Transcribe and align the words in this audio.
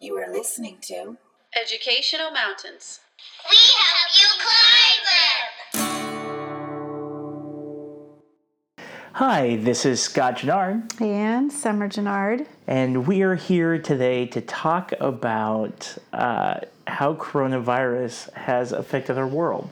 You 0.00 0.16
are 0.16 0.30
listening 0.32 0.78
to 0.82 1.16
Educational 1.60 2.30
Mountains. 2.30 3.00
We 3.50 3.56
help 3.76 4.08
you 4.20 4.26
climb 4.44 5.00
them. 8.76 9.04
Hi, 9.14 9.56
this 9.56 9.86
is 9.86 10.02
Scott 10.02 10.38
Gennard, 10.38 10.92
And 11.00 11.52
Summer 11.52 11.88
Gennard. 11.88 12.46
and 12.66 13.06
we 13.06 13.22
are 13.22 13.36
here 13.36 13.78
today 13.78 14.26
to 14.26 14.40
talk 14.40 14.92
about 15.00 15.96
uh, 16.12 16.60
how 16.88 17.14
coronavirus 17.14 18.32
has 18.34 18.72
affected 18.72 19.16
our 19.16 19.28
world. 19.28 19.70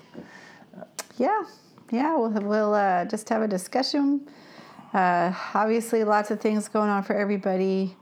Yeah, 1.18 1.43
yeah, 1.91 2.16
we'll, 2.16 2.30
we'll 2.30 2.75
uh, 2.75 3.04
just 3.07 3.29
have 3.29 3.43
a 3.43 3.48
discussion. 3.48 4.29
Uh, 4.95 5.32
obviously, 5.54 6.04
lots 6.04 6.30
of 6.30 6.41
things 6.41 6.68
going 6.68 6.89
on 6.91 7.02
for 7.02 7.14
everybody, 7.16 7.96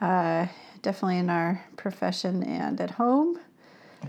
uh, 0.00 0.46
definitely 0.86 1.18
in 1.18 1.28
our 1.28 1.60
profession 1.76 2.44
and 2.44 2.80
at 2.80 2.92
home. 2.92 3.40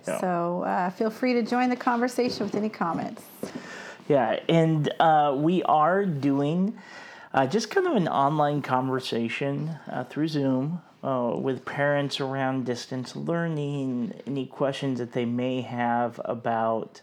Yeah. 0.07 0.21
So 0.21 0.61
uh, 0.61 0.91
feel 0.91 1.09
free 1.09 1.33
to 1.33 1.41
join 1.41 1.71
the 1.71 1.75
conversation 1.75 2.45
with 2.45 2.53
any 2.53 2.69
comments. 2.69 3.23
Yeah, 4.07 4.39
and 4.47 4.87
uh, 4.99 5.33
we 5.35 5.63
are 5.63 6.05
doing 6.05 6.77
uh, 7.33 7.47
just 7.47 7.71
kind 7.71 7.87
of 7.87 7.95
an 7.95 8.07
online 8.07 8.61
conversation 8.61 9.75
uh, 9.91 10.03
through 10.03 10.27
Zoom 10.27 10.83
uh, 11.03 11.31
with 11.35 11.65
parents 11.65 12.19
around 12.19 12.67
distance 12.67 13.15
learning, 13.15 14.13
any 14.27 14.45
questions 14.45 14.99
that 14.99 15.13
they 15.13 15.25
may 15.25 15.61
have 15.61 16.21
about 16.25 17.01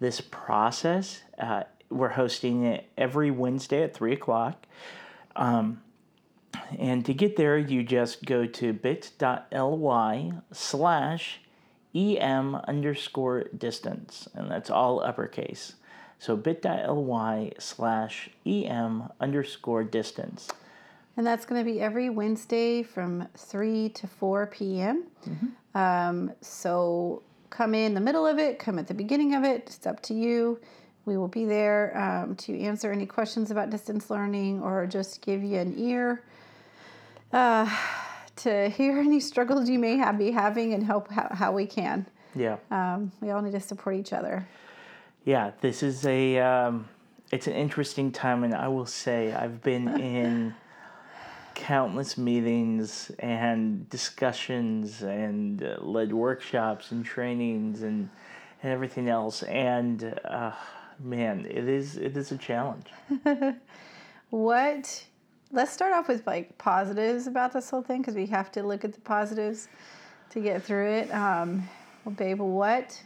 this 0.00 0.20
process. 0.20 1.22
Uh, 1.38 1.62
we're 1.90 2.08
hosting 2.08 2.64
it 2.64 2.88
every 2.98 3.30
Wednesday 3.30 3.84
at 3.84 3.94
3 3.94 4.14
o'clock. 4.14 4.66
Um, 5.36 5.80
and 6.78 7.04
to 7.06 7.14
get 7.14 7.36
there, 7.36 7.58
you 7.58 7.82
just 7.82 8.24
go 8.24 8.46
to 8.46 8.72
bit.ly 8.72 10.32
slash 10.52 11.40
em 11.94 12.54
underscore 12.54 13.44
distance, 13.56 14.28
and 14.34 14.50
that's 14.50 14.70
all 14.70 15.02
uppercase. 15.02 15.74
So 16.18 16.36
bit.ly 16.36 17.52
slash 17.58 18.30
em 18.46 19.10
underscore 19.20 19.84
distance. 19.84 20.48
And 21.16 21.26
that's 21.26 21.46
going 21.46 21.64
to 21.64 21.70
be 21.70 21.80
every 21.80 22.10
Wednesday 22.10 22.82
from 22.82 23.26
3 23.36 23.88
to 23.90 24.06
4 24.06 24.46
p.m. 24.48 25.04
Um, 25.74 26.32
so 26.42 27.22
come 27.48 27.74
in 27.74 27.94
the 27.94 28.00
middle 28.00 28.26
of 28.26 28.38
it, 28.38 28.58
come 28.58 28.78
at 28.78 28.86
the 28.86 28.94
beginning 28.94 29.34
of 29.34 29.44
it. 29.44 29.62
It's 29.66 29.86
up 29.86 30.02
to 30.02 30.14
you. 30.14 30.60
We 31.06 31.16
will 31.16 31.28
be 31.28 31.44
there 31.44 31.96
um, 31.96 32.34
to 32.36 32.60
answer 32.60 32.92
any 32.92 33.06
questions 33.06 33.50
about 33.50 33.70
distance 33.70 34.10
learning 34.10 34.60
or 34.60 34.86
just 34.86 35.22
give 35.22 35.42
you 35.42 35.58
an 35.58 35.74
ear 35.78 36.22
uh, 37.32 37.68
to 38.36 38.68
hear 38.68 38.98
any 39.00 39.20
struggles 39.20 39.68
you 39.68 39.78
may 39.78 39.96
have, 39.96 40.18
be 40.18 40.30
having 40.30 40.74
and 40.74 40.82
help 40.82 41.10
how, 41.10 41.28
how 41.32 41.52
we 41.52 41.66
can. 41.66 42.06
Yeah. 42.34 42.56
Um, 42.70 43.12
we 43.20 43.30
all 43.30 43.40
need 43.40 43.52
to 43.52 43.60
support 43.60 43.96
each 43.96 44.12
other. 44.12 44.46
Yeah, 45.24 45.52
this 45.60 45.82
is 45.82 46.06
a 46.06 46.38
um, 46.38 46.88
it's 47.32 47.46
an 47.46 47.54
interesting 47.54 48.12
time, 48.12 48.44
and 48.44 48.54
I 48.54 48.68
will 48.68 48.86
say 48.86 49.32
I've 49.32 49.62
been 49.62 49.88
in 50.00 50.54
countless 51.54 52.18
meetings 52.18 53.10
and 53.18 53.88
discussions 53.88 55.02
and 55.02 55.62
uh, 55.62 55.78
led 55.80 56.12
workshops 56.12 56.92
and 56.92 57.04
trainings 57.04 57.82
and 57.82 58.08
and 58.62 58.72
everything 58.72 59.08
else, 59.08 59.42
and 59.44 60.18
uh, 60.24 60.52
man, 61.00 61.46
it 61.48 61.68
is 61.68 61.96
it 61.96 62.16
is 62.16 62.32
a 62.32 62.38
challenge. 62.38 62.86
What? 64.30 65.04
Let's 65.56 65.72
start 65.72 65.94
off 65.94 66.06
with 66.08 66.26
like 66.26 66.58
positives 66.58 67.26
about 67.26 67.50
this 67.54 67.70
whole 67.70 67.80
thing 67.80 68.02
because 68.02 68.14
we 68.14 68.26
have 68.26 68.52
to 68.52 68.62
look 68.62 68.84
at 68.84 68.92
the 68.92 69.00
positives 69.00 69.68
to 70.28 70.40
get 70.42 70.62
through 70.62 70.86
it. 70.90 71.10
Um, 71.14 71.66
well, 72.04 72.14
babe, 72.14 72.40
what 72.40 73.02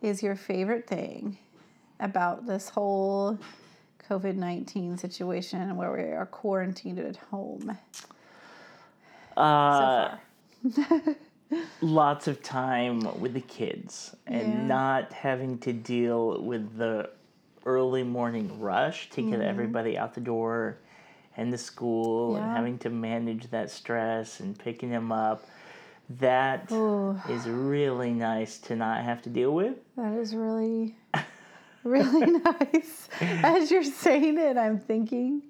is 0.00 0.22
your 0.22 0.34
favorite 0.34 0.86
thing 0.86 1.36
about 2.00 2.46
this 2.46 2.70
whole 2.70 3.38
COVID 4.08 4.36
nineteen 4.36 4.96
situation 4.96 5.76
where 5.76 5.92
we 5.92 6.04
are 6.04 6.24
quarantined 6.24 6.98
at 7.00 7.16
home 7.18 7.76
so 9.36 9.42
Uh, 9.42 9.90
far? 9.90 10.20
lots 11.82 12.28
of 12.28 12.42
time 12.42 13.20
with 13.20 13.34
the 13.34 13.40
kids 13.42 14.16
and 14.26 14.54
Yeah. 14.54 14.68
not 14.68 15.12
having 15.12 15.58
to 15.58 15.72
deal 15.74 16.40
with 16.42 16.78
the 16.78 17.10
early 17.66 18.02
morning 18.04 18.58
rush 18.58 19.10
to 19.10 19.20
Mm-hmm. 19.20 19.30
get 19.32 19.42
everybody 19.42 19.98
out 19.98 20.14
the 20.14 20.20
door 20.22 20.78
and 21.36 21.52
the 21.52 21.58
school 21.58 22.36
and 22.36 22.44
having 22.44 22.78
to 22.78 22.90
manage 22.90 23.50
that 23.50 23.70
stress 23.70 24.40
and 24.40 24.58
picking 24.58 24.90
them 24.90 25.12
up. 25.12 25.44
That 26.20 26.64
is 26.64 27.46
Ooh. 27.46 27.52
really 27.52 28.10
nice 28.10 28.58
to 28.58 28.76
not 28.76 29.02
have 29.02 29.22
to 29.22 29.30
deal 29.30 29.52
with. 29.52 29.76
That 29.96 30.12
is 30.14 30.34
really, 30.34 30.96
really 31.84 32.30
nice. 32.30 33.08
As 33.20 33.70
you're 33.70 33.82
saying 33.82 34.38
it, 34.38 34.56
I'm 34.58 34.78
thinking 34.78 35.42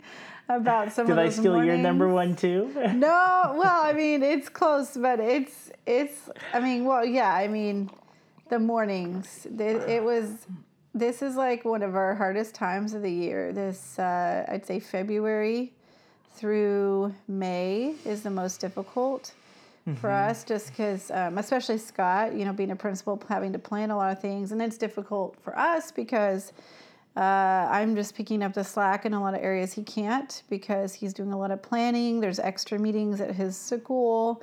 about 0.49 0.93
some 0.93 1.07
Did 1.07 1.19
of 1.19 1.19
I 1.19 1.29
steal 1.31 1.65
your 1.65 1.77
number 1.77 2.09
one 2.09 2.37
too? 2.37 2.71
No, 2.95 3.55
well, 3.57 3.83
I 3.83 3.93
mean, 3.95 4.23
it's 4.23 4.49
close, 4.49 4.97
but 4.97 5.19
it's 5.21 5.71
it's. 5.87 6.31
I 6.53 6.61
mean, 6.61 6.85
well, 6.85 7.05
yeah, 7.05 7.33
I 7.33 7.49
mean, 7.49 7.91
the 8.49 8.59
mornings. 8.59 9.47
It, 9.47 9.89
it 9.89 10.03
was. 10.03 10.47
This 10.95 11.23
is 11.23 11.35
like 11.35 11.65
one 11.65 11.83
of 11.83 11.97
our 11.97 12.15
hardest 12.15 12.55
times 12.55 12.95
of 12.95 13.03
the 13.03 13.11
year. 13.11 13.53
This, 13.53 13.99
uh, 13.99 14.47
I'd 14.49 14.65
say, 14.65 14.79
February 14.79 15.73
through 16.35 17.13
May 17.27 17.95
is 18.05 18.23
the 18.23 18.31
most 18.31 18.61
difficult 18.61 19.33
for 19.97 20.11
us, 20.11 20.45
just 20.45 20.69
because, 20.69 21.11
um, 21.11 21.37
especially 21.37 21.77
Scott, 21.79 22.35
you 22.35 22.45
know, 22.45 22.53
being 22.53 22.71
a 22.71 22.77
principal, 22.77 23.23
having 23.29 23.53
to 23.53 23.59
plan 23.59 23.91
a 23.91 23.97
lot 23.97 24.13
of 24.13 24.21
things, 24.21 24.51
and 24.51 24.63
it's 24.63 24.79
difficult 24.79 25.37
for 25.43 25.59
us 25.59 25.93
because 25.93 26.53
uh, 27.17 27.21
I'm 27.21 27.95
just 27.95 28.15
picking 28.15 28.43
up 28.43 28.55
the 28.55 28.65
slack 28.65 29.05
in 29.05 29.13
a 29.13 29.21
lot 29.21 29.35
of 29.35 29.41
areas 29.43 29.75
he 29.75 29.83
can't 29.83 30.43
because 30.49 30.95
he's 30.95 31.13
doing 31.13 31.33
a 31.33 31.39
lot 31.39 31.51
of 31.51 31.63
planning. 31.63 32.21
There's 32.21 32.39
extra 32.39 32.79
meetings 32.79 33.21
at 33.21 33.35
his 33.35 33.57
school. 33.59 34.43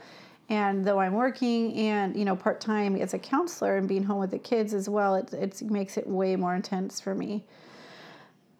And 0.51 0.83
though 0.83 0.99
I'm 0.99 1.13
working 1.13 1.73
and, 1.77 2.13
you 2.13 2.25
know, 2.25 2.35
part 2.35 2.59
time 2.59 2.97
as 2.97 3.13
a 3.13 3.19
counselor 3.19 3.77
and 3.77 3.87
being 3.87 4.03
home 4.03 4.19
with 4.19 4.31
the 4.31 4.37
kids 4.37 4.73
as 4.73 4.89
well, 4.89 5.15
it, 5.15 5.31
it 5.31 5.61
makes 5.61 5.95
it 5.95 6.05
way 6.05 6.35
more 6.35 6.53
intense 6.53 6.99
for 6.99 7.15
me. 7.15 7.45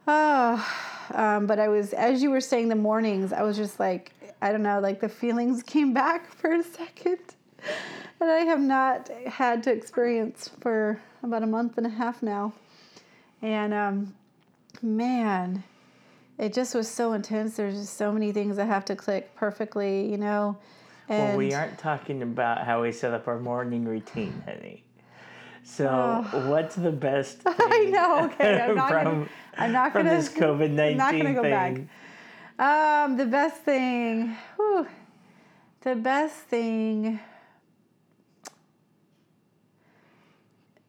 Ah, 0.07 1.11
um, 1.13 1.47
but 1.47 1.59
I 1.59 1.67
was, 1.67 1.91
as 1.91 2.23
you 2.23 2.29
were 2.29 2.39
saying 2.39 2.69
the 2.69 2.77
mornings, 2.77 3.33
I 3.33 3.41
was 3.43 3.57
just 3.57 3.77
like, 3.77 4.13
I 4.41 4.53
don't 4.53 4.63
know, 4.63 4.79
like 4.79 5.01
the 5.01 5.09
feelings 5.09 5.63
came 5.67 5.93
back 5.93 6.33
for 6.33 6.53
a 6.53 6.63
second. 6.63 7.19
that 8.19 8.29
I 8.29 8.45
have 8.45 8.61
not 8.61 9.09
had 9.27 9.61
to 9.63 9.71
experience 9.73 10.49
for 10.61 10.97
about 11.23 11.43
a 11.43 11.47
month 11.47 11.77
and 11.77 11.85
a 11.85 11.89
half 11.89 12.23
now. 12.23 12.53
And 13.41 13.73
um, 13.73 14.15
man, 14.81 15.65
it 16.37 16.53
just 16.53 16.73
was 16.73 16.87
so 16.87 17.11
intense. 17.11 17.57
There's 17.57 17.75
just 17.75 17.97
so 17.97 18.13
many 18.13 18.31
things 18.31 18.55
that 18.55 18.67
have 18.67 18.85
to 18.85 18.95
click 18.95 19.35
perfectly, 19.35 20.09
you 20.09 20.17
know. 20.17 20.57
And 21.11 21.27
Well, 21.27 21.37
we 21.37 21.53
aren't 21.53 21.77
talking 21.77 22.21
about 22.21 22.65
how 22.65 22.83
we 22.83 22.93
set 22.93 23.13
up 23.13 23.27
our 23.27 23.37
morning 23.37 23.83
routine, 23.83 24.41
honey. 24.45 24.85
So, 25.63 26.25
what's 26.47 26.75
the 26.75 26.91
best 26.91 27.39
thing 27.41 27.53
I 27.59 27.89
know. 27.91 28.25
Okay, 28.27 28.61
I'm 28.61 28.75
not 28.75 28.89
from, 28.89 29.03
gonna. 29.03 29.29
I'm 29.57 29.71
not 29.73 29.91
from 29.91 30.05
gonna. 30.05 30.15
this 30.15 30.29
COVID 30.29 30.69
I'm 30.69 30.75
19 30.77 30.97
not 30.97 31.11
gonna 31.11 31.33
go 31.33 31.41
back. 31.43 31.73
thing? 31.75 31.89
Um, 32.57 33.17
the 33.17 33.25
best 33.25 33.57
thing. 33.63 34.37
Whew, 34.55 34.87
the 35.81 35.95
best 35.95 36.35
thing. 36.35 37.19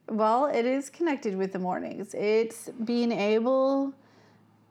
Well, 0.08 0.46
it 0.46 0.64
is 0.64 0.88
connected 0.88 1.36
with 1.36 1.52
the 1.52 1.58
mornings. 1.58 2.14
It's 2.14 2.68
being 2.84 3.10
able 3.10 3.92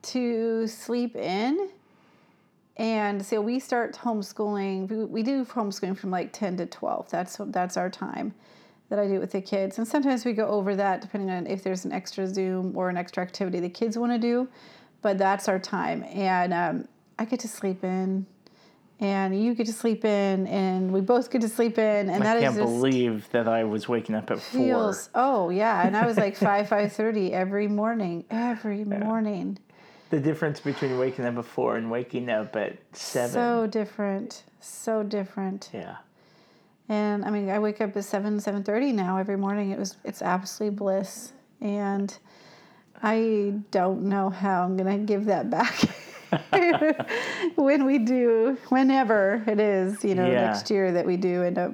to 0.03 0.65
sleep 0.67 1.17
in. 1.17 1.71
And 2.81 3.23
so 3.23 3.39
we 3.39 3.59
start 3.59 3.93
homeschooling. 3.93 4.89
We, 4.89 5.05
we 5.05 5.21
do 5.21 5.45
homeschooling 5.45 5.95
from 5.95 6.09
like 6.09 6.33
10 6.33 6.57
to 6.57 6.65
12. 6.65 7.11
That's 7.11 7.37
that's 7.39 7.77
our 7.77 7.91
time 7.91 8.33
that 8.89 8.97
I 8.97 9.07
do 9.07 9.19
with 9.19 9.33
the 9.33 9.41
kids. 9.41 9.77
And 9.77 9.87
sometimes 9.87 10.25
we 10.25 10.33
go 10.33 10.47
over 10.47 10.75
that 10.75 10.99
depending 10.99 11.29
on 11.29 11.45
if 11.45 11.63
there's 11.63 11.85
an 11.85 11.91
extra 11.91 12.27
Zoom 12.27 12.75
or 12.75 12.89
an 12.89 12.97
extra 12.97 13.21
activity 13.21 13.59
the 13.59 13.69
kids 13.69 13.99
want 13.99 14.11
to 14.13 14.17
do. 14.17 14.47
But 15.03 15.19
that's 15.19 15.47
our 15.47 15.59
time. 15.59 16.03
And 16.05 16.53
um, 16.53 16.87
I 17.19 17.25
get 17.25 17.39
to 17.41 17.47
sleep 17.47 17.83
in, 17.83 18.25
and 18.99 19.43
you 19.43 19.53
get 19.53 19.67
to 19.67 19.73
sleep 19.73 20.03
in, 20.03 20.47
and 20.47 20.91
we 20.91 21.01
both 21.01 21.29
get 21.29 21.41
to 21.41 21.49
sleep 21.49 21.77
in. 21.77 22.09
And 22.09 22.23
that 22.23 22.37
I 22.37 22.41
can't 22.41 22.55
believe 22.55 23.29
that 23.29 23.47
I 23.47 23.63
was 23.63 23.87
waking 23.87 24.15
up 24.15 24.31
at 24.31 24.39
four. 24.39 24.59
feels 24.59 25.09
oh 25.13 25.49
yeah 25.49 25.85
and 25.85 25.97
i 25.97 26.05
was 26.05 26.17
like 26.17 26.35
5 26.37 26.67
5.30 26.67 27.31
every 27.31 27.67
morning 27.67 28.25
every 28.29 28.83
morning 28.83 29.57
The 30.11 30.19
difference 30.19 30.59
between 30.59 30.97
waking 30.99 31.25
up 31.25 31.37
at 31.37 31.45
four 31.45 31.77
and 31.77 31.89
waking 31.89 32.29
up 32.29 32.55
at 32.55 32.77
seven. 32.93 33.31
so 33.31 33.67
different 33.67 34.43
so 34.59 35.01
different 35.01 35.69
yeah. 35.73 35.95
and 36.87 37.25
i 37.25 37.29
mean 37.31 37.49
i 37.49 37.57
wake 37.57 37.81
up 37.81 37.97
at 37.97 38.03
7 38.03 38.37
7.30 38.37 38.93
now 38.93 39.17
every 39.17 39.35
morning 39.37 39.71
it 39.71 39.79
was 39.79 39.97
it's 40.03 40.21
absolutely 40.21 40.75
bliss 40.75 41.33
and 41.61 42.19
i 43.01 43.53
don't 43.71 44.03
know 44.03 44.29
how 44.29 44.63
i'm 44.63 44.77
gonna 44.77 44.99
give 44.99 45.25
that 45.25 45.49
back 45.49 45.73
when 47.55 47.85
we 47.85 47.97
do, 47.97 48.57
whenever 48.69 49.43
it 49.47 49.59
is, 49.59 50.01
you 50.03 50.15
know, 50.15 50.25
Yeah. 50.29 50.45
next 50.45 50.69
year 50.69 50.91
that 50.93 51.05
we 51.05 51.17
do 51.17 51.43
end 51.43 51.57
up, 51.57 51.73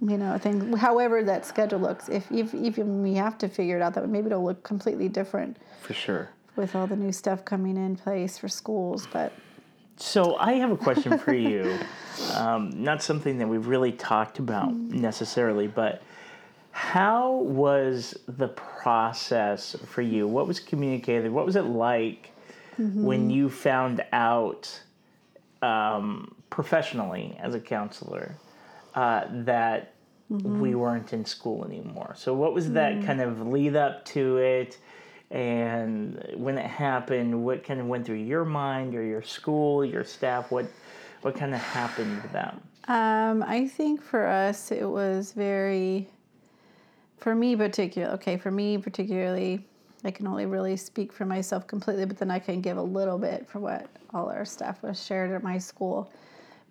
you 0.00 0.18
know, 0.18 0.36
things. 0.36 0.78
However, 0.78 1.22
that 1.24 1.46
schedule 1.46 1.78
looks. 1.80 2.08
If 2.10 2.30
if 2.30 2.54
even 2.54 3.02
we 3.02 3.14
have 3.14 3.38
to 3.38 3.48
figure 3.48 3.76
it 3.76 3.82
out, 3.82 3.94
that 3.94 4.06
maybe 4.08 4.26
it'll 4.26 4.44
look 4.44 4.62
completely 4.62 5.08
different 5.08 5.56
For 5.80 5.94
sure. 5.94 6.28
With 6.56 6.74
all 6.74 6.86
the 6.86 6.96
new 6.96 7.12
stuff 7.12 7.44
coming 7.44 7.76
in 7.76 7.96
place 7.96 8.38
for 8.38 8.48
schools. 8.48 9.06
But 9.12 9.32
So 9.96 10.36
I 10.36 10.54
have 10.54 10.70
a 10.70 10.76
question 10.76 11.18
for 11.18 11.34
you. 11.34 11.78
um, 12.34 12.70
not 12.82 13.02
something 13.02 13.38
that 13.38 13.48
we've 13.48 13.66
really 13.66 13.92
talked 13.92 14.38
about 14.38 14.72
necessarily, 14.74 15.66
but 15.66 16.02
how 16.72 17.32
was 17.32 18.18
the 18.26 18.48
process 18.48 19.76
for 19.86 20.02
you? 20.02 20.26
What 20.26 20.46
was 20.46 20.58
communicated? 20.58 21.30
What 21.30 21.46
was 21.46 21.56
it 21.56 21.62
like 21.62 22.32
when 22.78 23.30
you 23.30 23.50
found 23.50 24.02
out 24.12 24.82
um, 25.60 26.34
professionally 26.50 27.36
as 27.38 27.54
a 27.54 27.60
counselor 27.60 28.34
uh, 28.94 29.24
that 29.30 29.92
we 30.30 30.74
weren't 30.74 31.12
in 31.12 31.26
school 31.26 31.64
anymore? 31.64 32.14
So 32.16 32.32
what 32.32 32.54
was 32.54 32.72
that 32.72 33.04
kind 33.04 33.20
of 33.20 33.46
lead 33.46 33.76
up 33.76 34.04
to 34.06 34.38
it? 34.38 34.78
And 35.32 36.22
when 36.36 36.58
it 36.58 36.66
happened, 36.66 37.42
what 37.42 37.64
kind 37.64 37.80
of 37.80 37.86
went 37.86 38.04
through 38.04 38.16
your 38.16 38.44
mind 38.44 38.94
or 38.94 39.02
your 39.02 39.22
school, 39.22 39.82
your 39.84 40.04
staff? 40.04 40.50
What 40.50 40.66
what 41.22 41.34
kind 41.36 41.54
of 41.54 41.60
happened 41.60 42.20
to 42.22 42.28
them? 42.28 42.60
Um, 42.88 43.42
I 43.46 43.66
think 43.66 44.02
for 44.02 44.26
us, 44.26 44.72
it 44.72 44.84
was 44.84 45.32
very, 45.32 46.08
for 47.18 47.34
me 47.34 47.56
particular. 47.56 48.08
Okay, 48.14 48.36
for 48.36 48.50
me 48.50 48.76
particularly, 48.76 49.64
I 50.04 50.10
can 50.10 50.26
only 50.26 50.46
really 50.46 50.76
speak 50.76 51.12
for 51.12 51.24
myself 51.24 51.66
completely, 51.66 52.04
but 52.06 52.18
then 52.18 52.30
I 52.30 52.40
can 52.40 52.60
give 52.60 52.76
a 52.76 52.82
little 52.82 53.18
bit 53.18 53.48
for 53.48 53.60
what 53.60 53.86
all 54.12 54.28
our 54.28 54.44
staff 54.44 54.82
was 54.82 55.02
shared 55.02 55.30
at 55.30 55.42
my 55.44 55.58
school. 55.58 56.10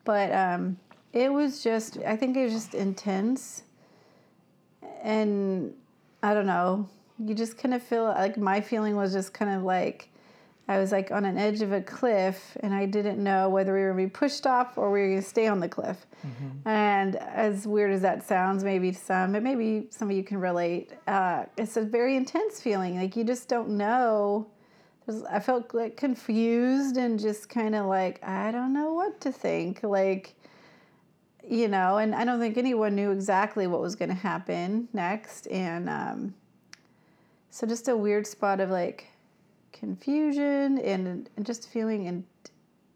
But 0.04 0.34
um, 0.34 0.78
it 1.14 1.32
was 1.32 1.64
just, 1.64 1.98
I 2.06 2.18
think 2.18 2.36
it 2.36 2.44
was 2.44 2.54
just 2.54 2.76
intense, 2.76 3.64
and 5.02 5.74
I 6.22 6.34
don't 6.34 6.46
know. 6.46 6.90
You 7.24 7.36
just 7.36 7.58
kind 7.58 7.74
of 7.74 7.84
feel 7.84 8.06
like 8.06 8.38
my 8.38 8.62
feeling 8.62 8.96
was 8.96 9.14
just 9.14 9.34
kind 9.34 9.52
of 9.52 9.64
like 9.64 10.10
I 10.68 10.80
was 10.80 10.92
like 10.92 11.12
on 11.12 11.26
an 11.26 11.38
edge 11.38 11.62
of 11.62 11.74
a 11.74 11.82
cliff 11.82 12.56
and 12.62 12.74
I 12.74 12.86
didn't 12.86 13.22
know 13.22 13.50
whether 13.50 13.74
we 13.74 13.82
were 13.82 13.94
going 13.94 14.06
to 14.06 14.10
be 14.14 14.18
pushed 14.18 14.48
off 14.48 14.78
or 14.78 14.90
we 14.90 15.02
were 15.02 15.08
going 15.08 15.22
to 15.22 15.28
stay 15.28 15.48
on 15.48 15.60
the 15.60 15.68
cliff. 15.68 16.06
And 16.66 17.16
as 17.18 17.68
weird 17.68 17.92
as 17.92 18.02
that 18.04 18.24
sounds, 18.26 18.64
maybe 18.64 18.92
to 18.92 18.98
some, 18.98 19.34
but 19.34 19.44
maybe 19.44 19.88
some 19.90 20.10
of 20.10 20.16
you 20.16 20.24
can 20.24 20.40
relate, 20.40 20.94
uh, 21.08 21.46
it's 21.58 21.76
a 21.76 21.82
very 21.82 22.16
intense 22.16 22.62
feeling. 22.62 22.98
Like 22.98 23.16
you 23.18 23.24
just 23.24 23.50
don't 23.50 23.70
know. 23.70 24.48
I 25.30 25.40
felt 25.42 25.74
like 25.74 25.98
confused 25.98 26.96
and 26.96 27.20
just 27.20 27.50
kind 27.50 27.76
of 27.76 27.88
like, 27.88 28.24
I 28.24 28.52
don't 28.52 28.72
know 28.72 28.94
what 28.94 29.20
to 29.22 29.32
think. 29.32 29.84
Like, 29.84 30.36
you 31.46 31.68
know, 31.68 31.98
and 31.98 32.16
I 32.16 32.24
don't 32.24 32.40
think 32.40 32.58
anyone 32.58 32.96
knew 32.96 33.12
exactly 33.12 33.68
what 33.68 33.82
was 33.82 33.96
going 33.96 34.10
to 34.10 34.16
happen 34.16 34.88
next. 34.94 35.48
And 35.48 35.90
um, 35.90 36.34
so 37.52 37.68
just 37.68 37.88
a 37.88 37.96
weird 37.96 38.26
spot 38.26 38.60
of 38.60 38.72
like, 38.72 39.12
confusion 39.82 40.78
and, 40.80 41.30
and 41.36 41.46
just 41.46 41.70
feeling 41.70 42.08
and 42.08 42.24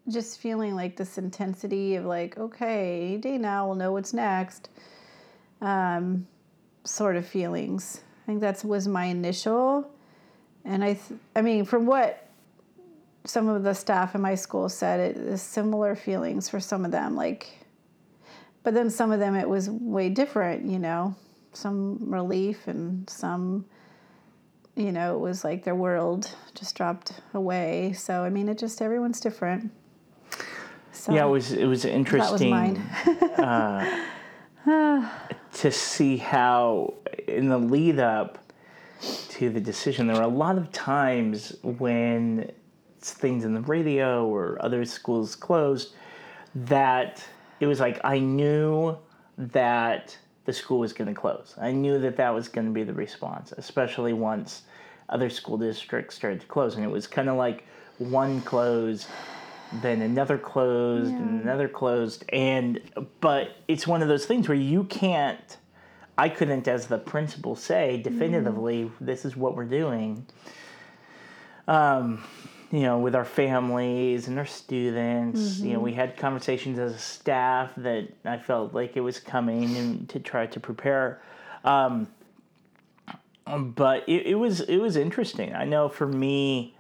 just 0.08 0.40
feeling 0.40 0.76
like 0.76 0.96
this 0.96 1.18
intensity 1.18 1.96
of 1.96 2.06
like 2.06 2.38
okay 2.38 3.18
day 3.18 3.40
now 3.40 3.66
we'll 3.66 3.76
know 3.76 3.92
what's 3.92 4.14
next 4.14 4.70
um, 5.62 6.28
sort 6.84 7.16
of 7.16 7.26
feelings. 7.26 8.02
I 8.22 8.26
think 8.28 8.40
that's 8.40 8.64
was 8.64 8.88
my 8.88 9.06
initial 9.06 9.90
and 10.64 10.84
i 10.84 10.94
th- 10.94 11.20
i 11.36 11.42
mean 11.42 11.64
from 11.64 11.86
what 11.86 12.28
some 13.24 13.48
of 13.48 13.64
the 13.64 13.74
staff 13.74 14.16
in 14.16 14.22
my 14.22 14.36
school 14.36 14.68
said 14.70 15.00
it 15.00 15.18
is 15.18 15.42
similar 15.42 15.96
feelings 15.96 16.50
for 16.50 16.60
some 16.60 16.86
of 16.86 16.92
them 16.92 17.16
like 17.16 17.66
but 18.64 18.74
then 18.74 18.90
some 18.90 19.12
of 19.12 19.20
them 19.20 19.36
it 19.36 19.48
was 19.48 19.70
way 19.70 20.10
different 20.10 20.66
you 20.66 20.80
know? 20.80 21.16
Some 21.54 22.12
relief 22.12 22.68
and 22.68 23.10
some 23.10 23.66
you 24.76 24.92
know, 24.92 25.16
it 25.16 25.20
was 25.20 25.44
like 25.44 25.64
their 25.64 25.76
world 25.76 26.36
just 26.54 26.76
dropped 26.76 27.14
away. 27.34 27.94
So 27.94 28.24
I 28.24 28.30
mean, 28.30 28.50
it 28.50 28.58
just 28.58 28.82
everyone's 28.82 29.20
different. 29.20 29.72
So 30.92 31.14
Yeah, 31.14 31.26
it 31.26 31.30
was 31.30 31.52
it 31.52 31.66
was 31.66 31.84
that 31.84 31.90
was 31.90 31.96
interesting 31.96 32.50
mine. 32.50 32.78
Uh, 33.38 34.02
to 35.54 35.72
see 35.72 36.18
how 36.18 36.94
in 37.28 37.50
the 37.50 37.58
lead 37.58 38.00
up 38.00 38.40
to 39.30 39.50
the 39.50 39.60
decision 39.60 40.08
there 40.08 40.16
were 40.16 40.24
a 40.24 40.28
lot 40.28 40.58
of 40.58 40.72
times 40.72 41.56
when 41.62 42.52
things 43.00 43.46
in 43.46 43.54
the 43.54 43.62
radio 43.62 44.26
or 44.26 44.58
other 44.62 44.84
schools 44.86 45.36
closed 45.36 45.94
that 46.56 47.24
it 47.60 47.68
was 47.68 47.80
like 47.80 48.00
I 48.04 48.20
knew 48.20 48.98
that 49.38 50.18
the 50.46 50.54
school 50.54 50.80
was 50.80 50.94
going 50.94 51.08
to 51.08 51.20
close. 51.20 51.56
I 51.60 51.72
knew 51.72 52.00
that 52.00 52.18
that 52.18 52.30
was 52.34 52.48
going 52.48 52.68
to 52.68 52.74
be 52.74 52.84
the 52.84 52.94
response, 52.94 53.52
especially 53.58 54.14
once 54.14 54.64
other 55.10 55.30
school 55.30 55.58
districts 55.58 56.16
started 56.16 56.42
to 56.42 56.48
close 56.48 56.76
and 56.76 56.84
it 56.84 56.90
was 56.90 57.08
kind 57.08 57.30
of 57.30 57.36
like 57.36 57.66
one 58.00 58.42
closed 58.42 59.08
then 59.82 60.02
another 60.02 60.38
closed 60.38 61.12
and 61.12 61.42
another 61.42 61.68
closed 61.68 62.24
and 62.30 62.80
but 63.20 63.58
it's 63.68 63.86
one 63.86 64.02
of 64.02 64.08
those 64.08 64.26
things 64.26 64.48
where 64.48 64.58
you 64.58 64.84
can't 64.86 65.58
i 66.18 66.30
couldn't 66.30 66.68
as 66.68 66.88
the 66.88 66.98
principal 66.98 67.56
say 67.56 68.02
definitively 68.02 68.92
this 69.02 69.26
is 69.26 69.36
what 69.36 69.56
we're 69.56 69.66
doing. 69.66 70.26
Um 71.68 72.24
you 72.72 72.82
know 72.82 72.98
with 73.00 73.16
our 73.16 73.26
families 73.26 74.28
and 74.28 74.38
our 74.38 74.46
students 74.46 75.60
you 75.60 75.74
know 75.74 75.80
we 75.80 75.94
had 75.94 76.18
conversations 76.18 76.80
as 76.80 76.94
a 76.94 76.98
staff 76.98 77.72
that 77.78 78.08
i 78.26 78.38
felt 78.38 78.74
like 78.74 78.98
it 78.98 79.02
was 79.02 79.20
coming 79.20 79.76
and 79.78 80.10
to 80.10 80.20
try 80.20 80.46
to 80.46 80.60
prepare 80.60 81.22
um 81.64 82.08
but 83.48 84.04
it, 84.08 84.26
it 84.26 84.36
was 84.36 84.62
it 84.62 84.78
was 84.78 84.96
interesting 84.96 85.54
i 85.54 85.64
know 85.64 85.88
for 85.88 86.08
me 86.08 86.76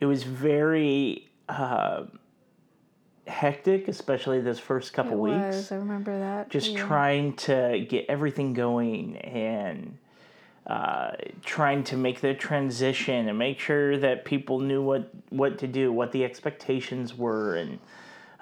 it 0.00 0.06
was 0.06 0.22
very 0.22 1.28
uh, 1.48 2.04
hectic, 3.26 3.88
especially 3.88 4.40
this 4.40 4.58
first 4.58 4.92
couple 4.92 5.12
it 5.12 5.30
weeks. 5.30 5.56
was. 5.56 5.72
I 5.72 5.76
remember 5.76 6.18
that. 6.18 6.50
Just 6.50 6.72
yeah. 6.72 6.86
trying 6.86 7.34
to 7.36 7.86
get 7.88 8.06
everything 8.08 8.52
going 8.52 9.16
and 9.18 9.96
uh, 10.66 11.10
trying 11.42 11.84
to 11.84 11.96
make 11.96 12.20
the 12.20 12.32
transition 12.34 13.28
and 13.28 13.38
make 13.38 13.58
sure 13.60 13.98
that 13.98 14.24
people 14.24 14.60
knew 14.60 14.82
what, 14.82 15.10
what 15.30 15.58
to 15.58 15.66
do, 15.66 15.92
what 15.92 16.10
the 16.12 16.24
expectations 16.24 17.14
were, 17.16 17.56
and 17.56 17.78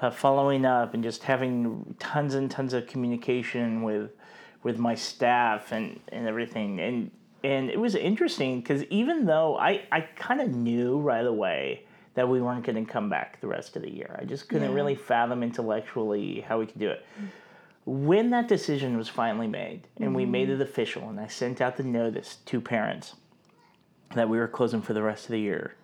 uh, 0.01 0.11
following 0.11 0.65
up 0.65 0.95
and 0.95 1.03
just 1.03 1.25
having 1.25 1.95
tons 1.99 2.35
and 2.35 2.51
tons 2.51 2.73
of 2.75 2.87
communication 2.87 3.83
with 3.83 4.11
with 4.63 4.79
my 4.79 4.95
staff 4.95 5.73
and, 5.73 5.99
and 6.13 6.29
everything. 6.29 6.79
And 6.81 7.11
and 7.43 7.69
it 7.71 7.81
was 7.81 7.97
interesting 7.97 8.61
because 8.61 8.85
even 8.85 9.25
though 9.27 9.59
I, 9.59 9.83
I 9.91 10.03
kind 10.15 10.41
of 10.41 10.55
knew 10.55 10.99
right 11.01 11.27
away 11.27 11.85
that 12.15 12.29
we 12.29 12.41
weren't 12.41 12.65
going 12.65 12.85
to 12.87 12.93
come 12.93 13.09
back 13.09 13.41
the 13.41 13.49
rest 13.49 13.75
of 13.75 13.83
the 13.83 13.91
year, 13.91 14.17
I 14.21 14.25
just 14.25 14.49
couldn't 14.49 14.69
Yeah. 14.69 14.75
really 14.77 14.95
fathom 14.95 15.43
intellectually 15.43 16.41
how 16.43 16.61
we 16.61 16.67
could 16.67 16.79
do 16.79 16.91
it. 16.91 17.05
When 17.85 18.31
that 18.31 18.47
decision 18.49 18.97
was 18.97 19.09
finally 19.09 19.49
made 19.49 19.89
and 19.99 20.15
we 20.15 20.25
made 20.25 20.49
it 20.51 20.61
official, 20.61 21.09
and 21.09 21.19
I 21.19 21.27
sent 21.27 21.61
out 21.61 21.77
the 21.77 21.83
notice 21.83 22.37
to 22.47 22.61
parents 22.61 23.15
that 24.15 24.29
we 24.29 24.39
were 24.39 24.49
closing 24.49 24.83
for 24.83 24.93
the 24.93 25.03
rest 25.03 25.25
of 25.25 25.33
the 25.33 25.41
year, 25.41 25.75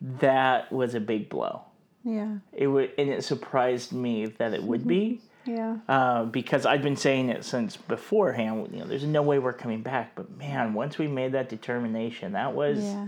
that 0.00 0.70
was 0.72 0.94
a 0.94 1.00
big 1.00 1.28
blow. 1.28 1.62
Yeah. 2.04 2.36
It 2.52 2.66
would, 2.66 2.90
and 2.98 3.08
it 3.08 3.24
surprised 3.24 3.92
me 3.92 4.26
that 4.26 4.52
it 4.54 4.62
would 4.62 4.86
be 4.86 5.20
Yeah. 5.46 5.78
uh, 5.88 6.24
because 6.26 6.66
I'd 6.66 6.82
been 6.82 6.96
saying 6.96 7.28
it 7.28 7.44
since 7.44 7.76
beforehand. 7.76 8.68
You 8.72 8.80
know, 8.80 8.86
there's 8.86 9.04
no 9.04 9.22
way 9.22 9.40
we're 9.40 9.52
coming 9.52 9.82
back. 9.82 10.14
But 10.14 10.30
man, 10.36 10.72
once 10.72 10.98
we 10.98 11.08
made 11.08 11.32
that 11.32 11.48
determination, 11.48 12.32
that 12.32 12.54
was 12.54 12.78
Yeah. 12.82 13.06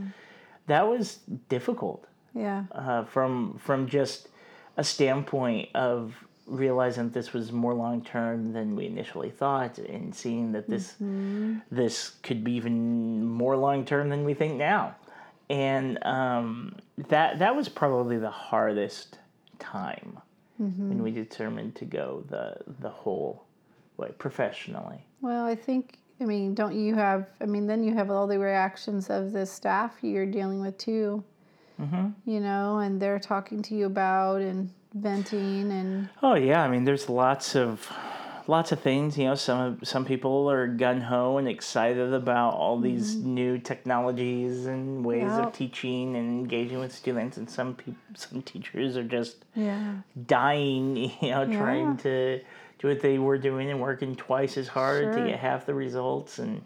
that 0.67 0.89
was 0.89 1.19
difficult 1.49 2.07
Yeah. 2.35 2.65
uh, 2.73 3.05
from 3.05 3.59
from 3.59 3.87
just 3.89 4.29
a 4.77 4.83
standpoint 4.83 5.69
of 5.77 6.15
realizing 6.47 7.05
that 7.05 7.15
this 7.15 7.33
was 7.33 7.53
more 7.53 7.75
long 7.75 8.03
term 8.03 8.53
than 8.53 8.77
we 8.77 8.87
initially 8.87 9.31
thought, 9.31 9.79
and 9.79 10.15
seeing 10.15 10.53
that 10.53 10.69
this 10.69 10.95
this 11.71 12.11
could 12.23 12.45
be 12.45 12.53
even 12.53 13.25
more 13.25 13.57
long 13.57 13.85
term 13.85 14.09
than 14.11 14.25
we 14.25 14.35
think 14.35 14.55
now, 14.55 14.95
and 15.51 16.03
um, 16.05 16.77
that 17.09 17.39
that 17.39 17.55
was 17.57 17.69
probably 17.69 18.19
the 18.19 18.31
hardest 18.31 19.19
time 19.59 20.19
when 20.59 21.03
we 21.03 21.11
determined 21.11 21.75
to 21.77 21.85
go 21.85 22.25
the 22.29 22.57
the 22.81 22.91
whole 22.91 23.45
way 23.97 24.11
professionally. 24.19 25.05
Well, 25.21 25.45
I 25.45 25.55
think. 25.55 25.99
I 26.21 26.27
mean, 26.27 26.55
don't 26.55 26.77
you 26.77 26.95
have? 26.95 27.27
I 27.41 27.47
mean, 27.47 27.67
then 27.67 27.83
you 27.83 27.93
have 27.95 28.09
all 28.09 28.29
the 28.29 28.39
reactions 28.39 29.11
of 29.11 29.33
the 29.33 29.45
staff 29.45 29.97
you're 30.01 30.27
dealing 30.27 30.61
with 30.61 30.79
too. 30.79 31.25
Mm-hmm. 31.81 32.31
You 32.31 32.39
know, 32.39 32.79
and 32.79 33.03
they're 33.03 33.19
talking 33.19 33.61
to 33.63 33.75
you 33.75 33.87
about 33.87 34.41
and 34.41 34.71
venting 34.95 35.71
and 35.73 36.09
Oh 36.23 36.35
yeah, 36.35 36.63
I 36.63 36.69
mean, 36.69 36.85
there's 36.85 37.09
lots 37.09 37.55
of 37.57 37.91
lots 38.47 38.73
of 38.73 38.81
things. 38.81 39.19
You 39.19 39.25
know, 39.27 39.35
some 39.35 39.81
some 39.85 40.05
people 40.05 40.51
are 40.51 40.67
gun 40.67 41.01
ho 41.01 41.39
and 41.39 41.49
excited 41.49 42.13
about 42.15 42.55
all 42.55 42.79
these 42.79 43.17
new 43.17 43.59
technologies 43.59 44.67
and 44.67 45.05
ways 45.05 45.37
Yep. 45.37 45.47
of 45.47 45.53
teaching 45.53 46.17
and 46.17 46.29
engaging 46.41 46.79
with 46.79 46.93
students, 46.95 47.37
and 47.37 47.51
some 47.51 47.75
people, 47.75 48.01
some 48.15 48.43
teachers 48.43 48.97
are 48.97 49.05
just 49.05 49.45
Yeah. 49.55 49.97
dying. 50.27 50.97
You 51.21 51.31
know, 51.31 51.47
trying 51.47 51.97
to 51.99 52.41
do 52.79 52.89
what 52.89 53.01
they 53.01 53.19
were 53.19 53.39
doing 53.39 53.71
and 53.71 53.81
working 53.81 54.15
twice 54.17 54.57
as 54.57 54.69
hard 54.69 55.13
to 55.15 55.21
get 55.23 55.39
half 55.41 55.67
the 55.67 55.75
results, 55.75 56.39
and 56.39 56.63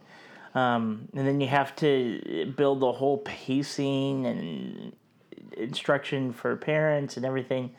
um, 0.54 1.08
and 1.14 1.26
then 1.26 1.40
you 1.40 1.46
have 1.48 1.74
to 1.76 2.52
build 2.56 2.80
the 2.80 2.92
whole 2.92 3.18
pacing 3.18 4.26
and 4.26 4.92
instruction 5.56 6.32
for 6.32 6.56
parents 6.56 7.16
and 7.16 7.24
everything. 7.26 7.70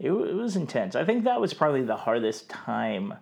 It, 0.00 0.10
it 0.10 0.34
was 0.34 0.56
intense. 0.56 0.96
I 0.96 1.04
think 1.04 1.24
that 1.24 1.40
was 1.40 1.54
probably 1.54 1.82
the 1.82 1.96
hardest 1.96 2.48
time 2.48 3.14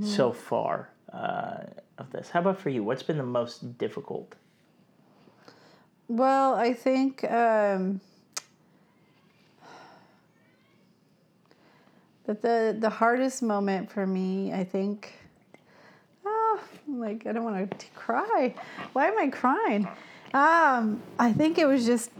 so 0.00 0.32
far 0.32 0.90
uh, 1.12 1.58
of 1.98 2.10
this. 2.10 2.30
How 2.30 2.40
about 2.40 2.60
for 2.60 2.70
you? 2.70 2.84
What's 2.84 3.02
been 3.02 3.18
the 3.18 3.22
most 3.22 3.78
difficult? 3.78 4.34
Well, 6.08 6.54
I 6.54 6.72
think 6.72 7.24
um, 7.30 8.00
that 12.26 12.42
the 12.42 12.76
the 12.78 12.90
hardest 12.90 13.42
moment 13.42 13.90
for 13.90 14.06
me, 14.06 14.52
I 14.52 14.64
think, 14.64 15.12
oh, 16.24 16.60
like 16.86 17.26
I 17.26 17.32
don't 17.32 17.44
want 17.44 17.78
to 17.78 17.86
cry. 17.94 18.54
Why 18.92 19.08
am 19.08 19.18
I 19.18 19.28
crying? 19.28 19.88
Um, 20.34 21.02
I 21.18 21.32
think 21.32 21.58
it 21.58 21.66
was 21.66 21.86
just, 21.86 22.10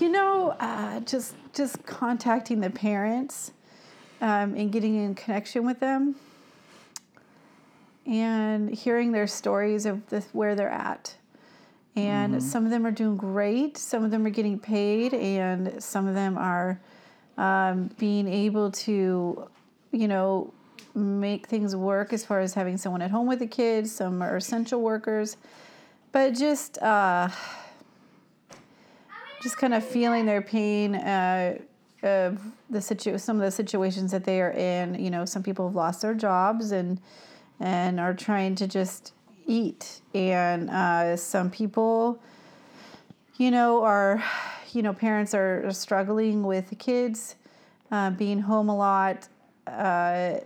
you 0.00 0.08
know, 0.08 0.56
uh, 0.60 1.00
just 1.00 1.34
just 1.52 1.84
contacting 1.86 2.60
the 2.60 2.70
parents 2.70 3.52
um, 4.20 4.54
and 4.54 4.72
getting 4.72 4.96
in 4.96 5.14
connection 5.14 5.64
with 5.64 5.80
them 5.80 6.16
and 8.06 8.70
hearing 8.70 9.12
their 9.12 9.26
stories 9.26 9.86
of 9.86 10.06
the, 10.08 10.20
where 10.32 10.54
they're 10.54 10.70
at. 10.70 11.16
And 11.96 12.42
some 12.42 12.66
of 12.66 12.70
them 12.70 12.86
are 12.86 12.90
doing 12.90 13.16
great 13.16 13.78
some 13.78 14.04
of 14.04 14.10
them 14.10 14.26
are 14.26 14.30
getting 14.30 14.58
paid 14.58 15.14
and 15.14 15.82
some 15.82 16.06
of 16.06 16.14
them 16.14 16.36
are 16.36 16.78
um, 17.38 17.90
being 17.96 18.28
able 18.28 18.70
to 18.70 19.48
you 19.92 20.08
know 20.08 20.52
make 20.94 21.46
things 21.46 21.74
work 21.74 22.12
as 22.12 22.22
far 22.22 22.40
as 22.40 22.52
having 22.52 22.76
someone 22.76 23.00
at 23.00 23.10
home 23.10 23.26
with 23.26 23.38
the 23.38 23.46
kids 23.46 23.94
some 23.94 24.20
are 24.20 24.36
essential 24.36 24.82
workers. 24.82 25.38
But 26.12 26.34
just 26.34 26.76
uh, 26.82 27.30
just 29.46 29.58
kind 29.58 29.74
of 29.74 29.84
feeling 29.84 30.26
their 30.26 30.42
pain 30.42 30.94
uh, 30.96 31.56
of 32.02 32.40
the 32.68 32.80
situ- 32.80 33.18
some 33.18 33.36
of 33.36 33.42
the 33.42 33.50
situations 33.50 34.10
that 34.10 34.24
they 34.24 34.40
are 34.40 34.50
in 34.50 34.94
you 35.02 35.10
know 35.10 35.24
some 35.24 35.42
people 35.42 35.66
have 35.66 35.74
lost 35.74 36.02
their 36.02 36.14
jobs 36.14 36.72
and 36.72 37.00
and 37.60 37.98
are 37.98 38.14
trying 38.14 38.54
to 38.56 38.66
just 38.66 39.12
eat. 39.46 40.00
And 40.14 40.68
uh, 40.70 41.16
some 41.16 41.50
people, 41.50 42.20
you 43.36 43.50
know, 43.50 43.82
are, 43.82 44.22
you 44.72 44.82
know, 44.82 44.92
parents 44.92 45.34
are 45.34 45.70
struggling 45.72 46.42
with 46.42 46.76
kids, 46.78 47.36
uh, 47.90 48.10
being 48.10 48.40
home 48.40 48.68
a 48.68 48.76
lot. 48.76 49.28
Uh, 49.66 50.40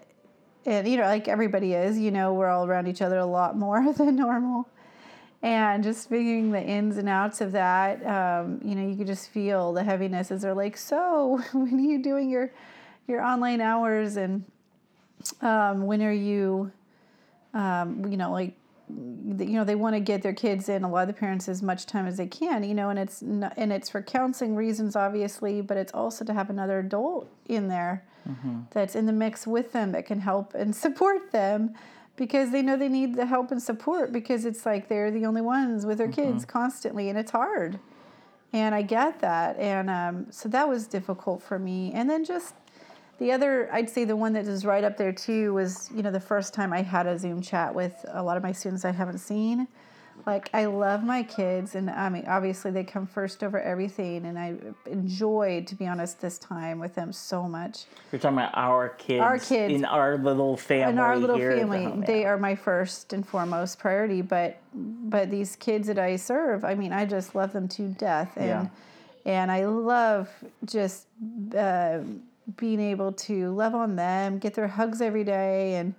and, 0.67 0.87
you 0.87 0.99
know, 0.99 1.05
like 1.05 1.27
everybody 1.27 1.73
is, 1.73 1.99
you 1.99 2.11
know, 2.11 2.35
we're 2.35 2.49
all 2.49 2.67
around 2.67 2.87
each 2.87 3.03
other 3.03 3.19
a 3.19 3.27
lot 3.27 3.57
more 3.57 3.93
than 3.97 4.17
normal. 4.17 4.69
And 5.43 5.83
just 5.83 6.09
figuring 6.09 6.51
the 6.51 6.63
ins 6.63 6.99
and 6.99 7.09
outs 7.09 7.41
of 7.41 7.53
that, 7.53 8.05
um, 8.05 8.61
you 8.63 8.75
know, 8.75 8.87
you 8.87 8.95
could 8.95 9.07
just 9.07 9.31
feel 9.31 9.73
the 9.73 9.83
heaviness 9.83 10.31
as 10.31 10.43
they're 10.43 10.55
like, 10.55 10.77
so 10.77 11.41
when 11.53 11.75
are 11.75 11.91
you 11.91 12.03
doing 12.03 12.29
your, 12.29 12.53
your 13.07 13.23
online 13.23 13.63
hours 13.63 14.17
and 14.17 14.45
um, 15.41 15.87
when 15.87 16.03
are 16.03 16.13
you, 16.13 16.71
um, 17.55 18.05
you 18.11 18.19
know, 18.19 18.31
like, 18.33 18.55
you 18.89 19.53
know, 19.53 19.65
they 19.65 19.77
want 19.77 19.95
to 19.95 20.01
get 20.01 20.21
their 20.21 20.33
kids 20.33 20.69
in. 20.69 20.83
A 20.83 20.91
lot 20.91 21.03
of 21.03 21.07
the 21.09 21.19
parents 21.19 21.49
as 21.49 21.63
much 21.63 21.87
time 21.87 22.07
as 22.07 22.17
they 22.17 22.27
can, 22.27 22.65
you 22.65 22.75
know, 22.75 22.91
and 22.91 22.99
it's 22.99 23.23
not, 23.23 23.55
and 23.57 23.73
it's 23.73 23.89
for 23.89 24.03
counseling 24.03 24.57
reasons, 24.57 24.97
obviously, 24.97 25.61
but 25.61 25.77
it's 25.77 25.93
also 25.93 26.25
to 26.25 26.35
have 26.35 26.51
another 26.51 26.81
adult 26.81 27.29
in 27.49 27.69
there 27.69 28.05
that's 28.71 28.95
in 28.95 29.07
the 29.07 29.13
mix 29.13 29.47
with 29.47 29.73
them 29.73 29.93
that 29.93 30.07
can 30.07 30.21
help 30.21 30.55
and 30.55 30.75
support 30.85 31.31
them 31.33 31.75
because 32.21 32.51
they 32.51 32.61
know 32.61 32.77
they 32.77 32.91
need 32.91 33.15
the 33.15 33.25
help 33.25 33.51
and 33.51 33.63
support 33.63 34.13
because 34.13 34.45
it's 34.45 34.67
like 34.67 34.89
they're 34.89 35.11
the 35.11 35.25
only 35.25 35.41
ones 35.41 35.87
with 35.87 35.97
their 35.97 36.13
kids 36.13 36.45
constantly 36.45 37.09
and 37.09 37.19
it's 37.19 37.31
hard. 37.31 37.81
And 38.53 38.75
i 38.75 38.83
get 38.83 39.21
that 39.21 39.57
and 39.57 39.89
um, 39.89 40.27
so 40.31 40.49
that 40.51 40.69
was 40.69 40.87
difficult 40.87 41.43
for 41.43 41.59
me. 41.59 41.93
And 41.95 42.11
then 42.11 42.25
just 42.25 42.55
the 43.19 43.33
other 43.33 43.73
i'd 43.73 43.89
say 43.89 44.05
the 44.05 44.17
one 44.17 44.35
that 44.35 44.47
is 44.47 44.67
right 44.67 44.85
up 44.85 44.97
there 44.97 45.13
too 45.13 45.55
was 45.55 45.91
you 45.95 46.03
know 46.03 46.11
the 46.11 46.21
first 46.21 46.55
time 46.55 46.73
i 46.73 46.83
had 46.83 47.07
a 47.07 47.19
zoom 47.19 47.41
chat 47.43 47.75
with 47.75 47.95
a 48.13 48.23
lot 48.23 48.37
of 48.39 48.43
my 48.43 48.51
students 48.51 48.83
i 48.85 48.91
haven't 48.91 49.19
seen 49.19 49.69
like 50.27 50.49
i 50.55 50.65
love 50.67 51.03
my 51.03 51.23
kids 51.23 51.75
and 51.75 51.89
i 51.91 52.09
mean 52.09 52.25
obviously 52.27 52.71
they 52.71 52.85
come 52.85 53.07
first 53.07 53.43
over 53.43 53.61
everything 53.61 54.25
and 54.27 54.39
i 54.39 54.55
enjoyed 54.87 55.67
to 55.67 55.75
be 55.75 55.87
honest 55.87 56.21
this 56.21 56.39
time 56.39 56.79
with 56.79 56.95
them 56.95 57.13
so 57.13 57.43
much 57.45 57.85
You're 58.13 58.19
talking 58.21 58.39
about 58.39 58.55
our 58.55 58.91
kids, 58.91 59.21
Our 59.23 59.39
kids. 59.39 59.75
in 59.75 59.85
our 59.85 60.19
little 60.19 60.57
family. 60.57 60.93
in 60.93 60.99
our 60.99 61.17
little 61.19 61.37
at 61.37 61.41
the 61.43 61.59
family 61.61 62.07
they 62.07 62.25
are 62.25 62.39
my 62.39 62.55
first 62.55 63.13
and 63.13 63.27
foremost 63.27 63.79
priority 63.79 64.23
but 64.23 64.59
but 64.75 65.31
these 65.31 65.57
kids 65.57 65.87
that 65.89 65.99
i 65.99 66.17
serve 66.17 66.65
i 66.65 66.75
mean 66.75 66.93
i 66.93 67.05
just 67.05 67.35
love 67.35 67.53
them 67.53 67.69
to 67.69 67.89
death 67.89 68.33
and 68.37 68.47
Yeah. 68.47 68.67
and 69.27 69.51
i 69.51 69.65
love 69.67 70.29
just 70.65 71.07
uh, 71.57 71.99
being 72.57 72.81
able 72.81 73.13
to 73.13 73.51
love 73.53 73.75
on 73.75 73.97
them 73.97 74.39
get 74.39 74.55
their 74.55 74.69
hugs 74.69 75.01
every 75.01 75.25
day 75.25 75.75
and 75.77 75.95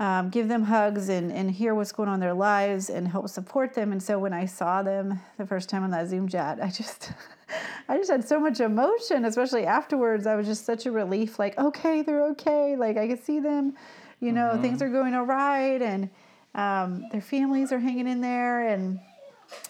um, 0.00 0.28
give 0.28 0.48
them 0.48 0.64
hugs 0.64 1.08
and, 1.08 1.32
and 1.32 1.50
hear 1.50 1.74
what's 1.74 1.92
going 1.92 2.08
on 2.08 2.14
in 2.14 2.20
their 2.20 2.34
lives 2.34 2.90
and 2.90 3.06
help 3.06 3.28
support 3.28 3.74
them. 3.74 3.92
And 3.92 4.02
so 4.02 4.18
when 4.18 4.32
i 4.32 4.44
saw 4.44 4.82
them 4.82 5.20
the 5.38 5.46
first 5.46 5.68
time 5.68 5.84
on 5.84 5.90
that 5.90 6.08
zoom 6.08 6.28
chat 6.28 6.58
i 6.60 6.68
just 6.68 7.12
i 7.88 7.96
just 7.96 8.10
had 8.10 8.26
so 8.26 8.40
much 8.40 8.60
emotion 8.60 9.24
especially 9.24 9.66
afterwards. 9.66 10.26
I 10.26 10.34
was 10.34 10.46
just 10.46 10.64
such 10.64 10.86
a 10.86 10.90
relief 10.90 11.38
like 11.38 11.56
okay 11.58 12.02
they're 12.02 12.24
okay. 12.30 12.76
Like 12.76 12.96
i 12.96 13.06
could 13.06 13.24
see 13.24 13.40
them 13.40 13.74
you 14.20 14.32
know 14.32 14.58
things 14.60 14.82
are 14.82 14.88
going 14.88 15.14
all 15.14 15.26
right 15.26 15.80
and 15.80 16.10
um, 16.56 17.04
their 17.10 17.20
families 17.20 17.72
are 17.72 17.80
hanging 17.80 18.06
in 18.06 18.20
there. 18.20 18.68
And 18.68 18.98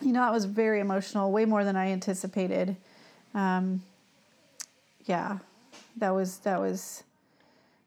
you 0.00 0.12
know 0.12 0.26
it 0.28 0.32
was 0.32 0.46
very 0.46 0.80
emotional 0.80 1.32
way 1.32 1.44
more 1.44 1.64
than 1.64 1.76
i 1.76 1.88
anticipated. 1.88 2.76
Um, 3.34 3.82
yeah 5.04 5.38
that 5.96 6.10
was 6.10 6.38
that 6.38 6.60
was 6.60 7.02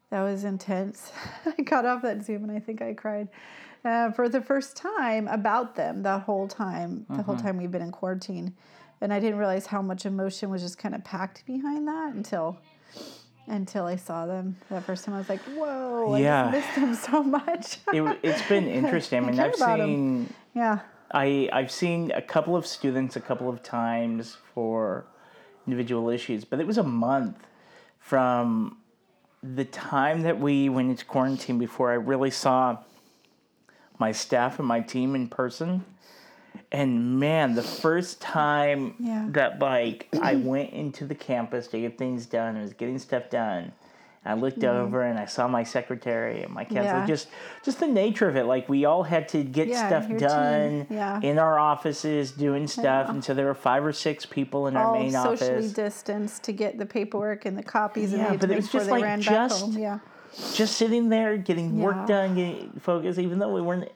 that 0.10 0.22
was 0.22 0.44
intense. 0.44 1.12
I 1.58 1.62
got 1.62 1.86
off 1.86 2.02
that 2.04 2.24
Zoom 2.24 2.44
and 2.44 2.52
I 2.52 2.60
think 2.60 2.82
I 2.82 2.94
cried 2.94 3.28
uh, 3.86 4.12
for 4.12 4.28
the 4.30 4.42
first 4.42 4.76
time 4.78 5.28
about 5.28 5.76
them 5.76 6.04
that 6.04 6.24
whole 6.24 6.48
time, 6.48 7.06
the 7.10 7.22
whole 7.24 7.38
time 7.38 7.58
we've 7.58 7.72
been 7.72 7.82
in 7.82 7.92
quarantine. 7.92 8.56
And 9.00 9.14
I 9.14 9.20
didn't 9.20 9.38
realize 9.38 9.68
how 9.68 9.82
much 9.82 10.06
emotion 10.06 10.50
was 10.50 10.62
just 10.64 10.78
kind 10.80 10.96
of 10.96 11.04
packed 11.04 11.46
behind 11.46 11.88
that 11.88 12.14
until 12.16 12.58
until 13.50 13.86
I 13.86 13.96
saw 13.96 14.26
them 14.26 14.58
that 14.70 14.84
first 14.84 15.06
time. 15.06 15.16
I 15.16 15.20
was 15.20 15.30
like, 15.30 15.40
whoa, 15.44 16.14
I 16.14 16.20
Yeah. 16.20 16.52
just 16.52 16.58
missed 16.58 16.76
them 16.76 16.96
so 16.96 17.24
much. 17.24 17.78
It, 17.94 18.20
it's 18.24 18.42
been 18.50 18.68
interesting. 18.82 19.20
I 19.20 19.28
I 19.28 19.32
mean, 19.32 19.40
about 19.40 19.80
'em. 19.80 19.88
seen 19.88 20.34
yeah. 20.54 20.80
I 21.12 21.48
I've 21.54 21.72
seen 21.72 22.12
a 22.12 22.22
couple 22.22 22.56
of 22.58 22.66
students 22.68 23.16
a 23.16 23.22
couple 23.22 23.48
of 23.50 23.64
times 23.64 24.38
for 24.54 25.06
individual 25.66 26.10
issues, 26.10 26.44
but 26.44 26.60
it 26.60 26.68
was 26.68 26.78
a 26.78 26.84
month 26.84 27.38
from 28.00 28.78
the 29.44 29.66
time 29.66 30.22
that 30.22 30.40
we 30.40 30.70
went 30.70 30.90
into 30.90 31.06
quarantine 31.06 31.58
before 31.60 31.92
I 31.92 31.96
really 31.96 32.32
saw 32.32 32.78
my 34.00 34.12
staff 34.12 34.60
and 34.60 34.68
my 34.68 34.80
team 34.82 35.16
in 35.16 35.28
person. 35.28 35.86
And 36.72 37.20
man, 37.20 37.56
the 37.56 37.64
first 37.64 38.20
time 38.20 38.96
Yeah. 39.00 39.26
that 39.30 39.60
like 39.60 40.08
I 40.22 40.36
went 40.36 40.72
into 40.74 41.06
the 41.06 41.16
campus 41.16 41.68
to 41.70 41.80
get 41.80 41.98
things 41.98 42.26
done, 42.26 42.58
I 42.58 42.62
was 42.62 42.74
getting 42.74 43.00
stuff 43.00 43.30
done. 43.30 43.72
I 44.28 44.34
looked 44.34 44.64
over 44.64 45.04
and 45.04 45.18
I 45.18 45.26
saw 45.26 45.48
my 45.48 45.64
secretary 45.64 46.44
and 46.44 46.54
my 46.54 46.64
counselor. 46.66 46.86
Mm-hmm. 46.86 47.00
Yeah. 47.02 47.06
Just, 47.08 47.28
just 47.64 47.80
the 47.80 47.88
nature 47.88 48.28
of 48.28 48.36
it. 48.36 48.44
Like 48.46 48.68
we 48.68 48.86
all 48.86 49.04
had 49.04 49.28
to 49.30 49.44
get 49.44 49.68
Yeah, 49.70 49.88
stuff 49.88 50.18
done. 50.20 50.86
Yeah. 50.90 51.20
in 51.22 51.40
our 51.40 51.58
offices, 51.58 52.32
doing 52.32 52.68
stuff, 52.68 53.10
and 53.10 53.24
so 53.24 53.34
there 53.34 53.46
were 53.46 53.54
five 53.56 53.86
or 53.86 53.94
six 53.94 54.26
people 54.26 54.68
in 54.68 54.76
our 54.76 54.88
All 54.88 54.94
main 55.00 55.12
socially 55.12 55.52
office. 55.58 55.74
distanced 55.74 56.44
to 56.44 56.52
get 56.52 56.78
the 56.78 56.86
paperwork 56.86 57.46
and 57.46 57.58
the 57.58 57.64
copies 57.64 58.12
and 58.14 58.22
Yeah, 58.22 58.30
had 58.32 58.40
but 58.42 58.52
it 58.52 58.58
was 58.58 58.70
just 58.72 58.90
like 58.90 59.20
just-. 59.22 59.72
Yeah. 59.74 60.00
just 60.54 60.76
sitting 60.78 61.10
there 61.10 61.38
getting 61.38 61.80
work 61.80 62.06
done, 62.08 62.36
getting 62.36 62.72
focused, 62.82 63.20
even 63.20 63.40
though 63.40 63.54
we 63.54 63.62
weren't. 63.62 63.90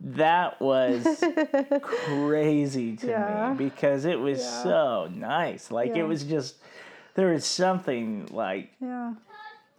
That 0.00 0.60
was 0.60 1.04
crazy 1.82 2.96
to 2.96 3.54
me 3.58 3.64
because 3.68 4.04
it 4.04 4.18
was 4.18 4.44
so 4.44 5.08
nice. 5.12 5.70
Like 5.70 5.96
it 5.96 6.04
was 6.04 6.24
just 6.24 6.56
there 7.14 7.32
was 7.32 7.44
something 7.44 8.28
like 8.30 8.70
Yeah. 8.80 9.14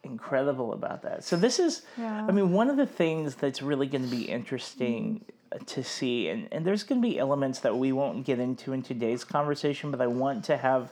Incredible 0.03 0.73
about 0.73 1.01
that. 1.03 1.23
So 1.23 1.35
this 1.35 1.59
is, 1.59 1.83
Yeah. 1.97 2.25
I 2.27 2.31
mean, 2.31 2.51
one 2.51 2.69
of 2.69 2.77
the 2.77 2.85
things 2.85 3.35
that's 3.35 3.61
really 3.61 3.87
going 3.87 4.03
to 4.03 4.15
be 4.15 4.23
interesting 4.23 5.25
to 5.65 5.83
see, 5.83 6.29
and, 6.29 6.47
and 6.51 6.65
there's 6.65 6.83
going 6.83 7.01
to 7.01 7.07
be 7.07 7.17
elements 7.17 7.59
that 7.59 7.77
we 7.77 7.91
won't 7.91 8.25
get 8.25 8.39
into 8.39 8.73
in 8.73 8.81
today's 8.81 9.23
conversation, 9.23 9.91
but 9.91 10.01
I 10.01 10.07
want 10.07 10.45
to 10.45 10.57
have 10.57 10.91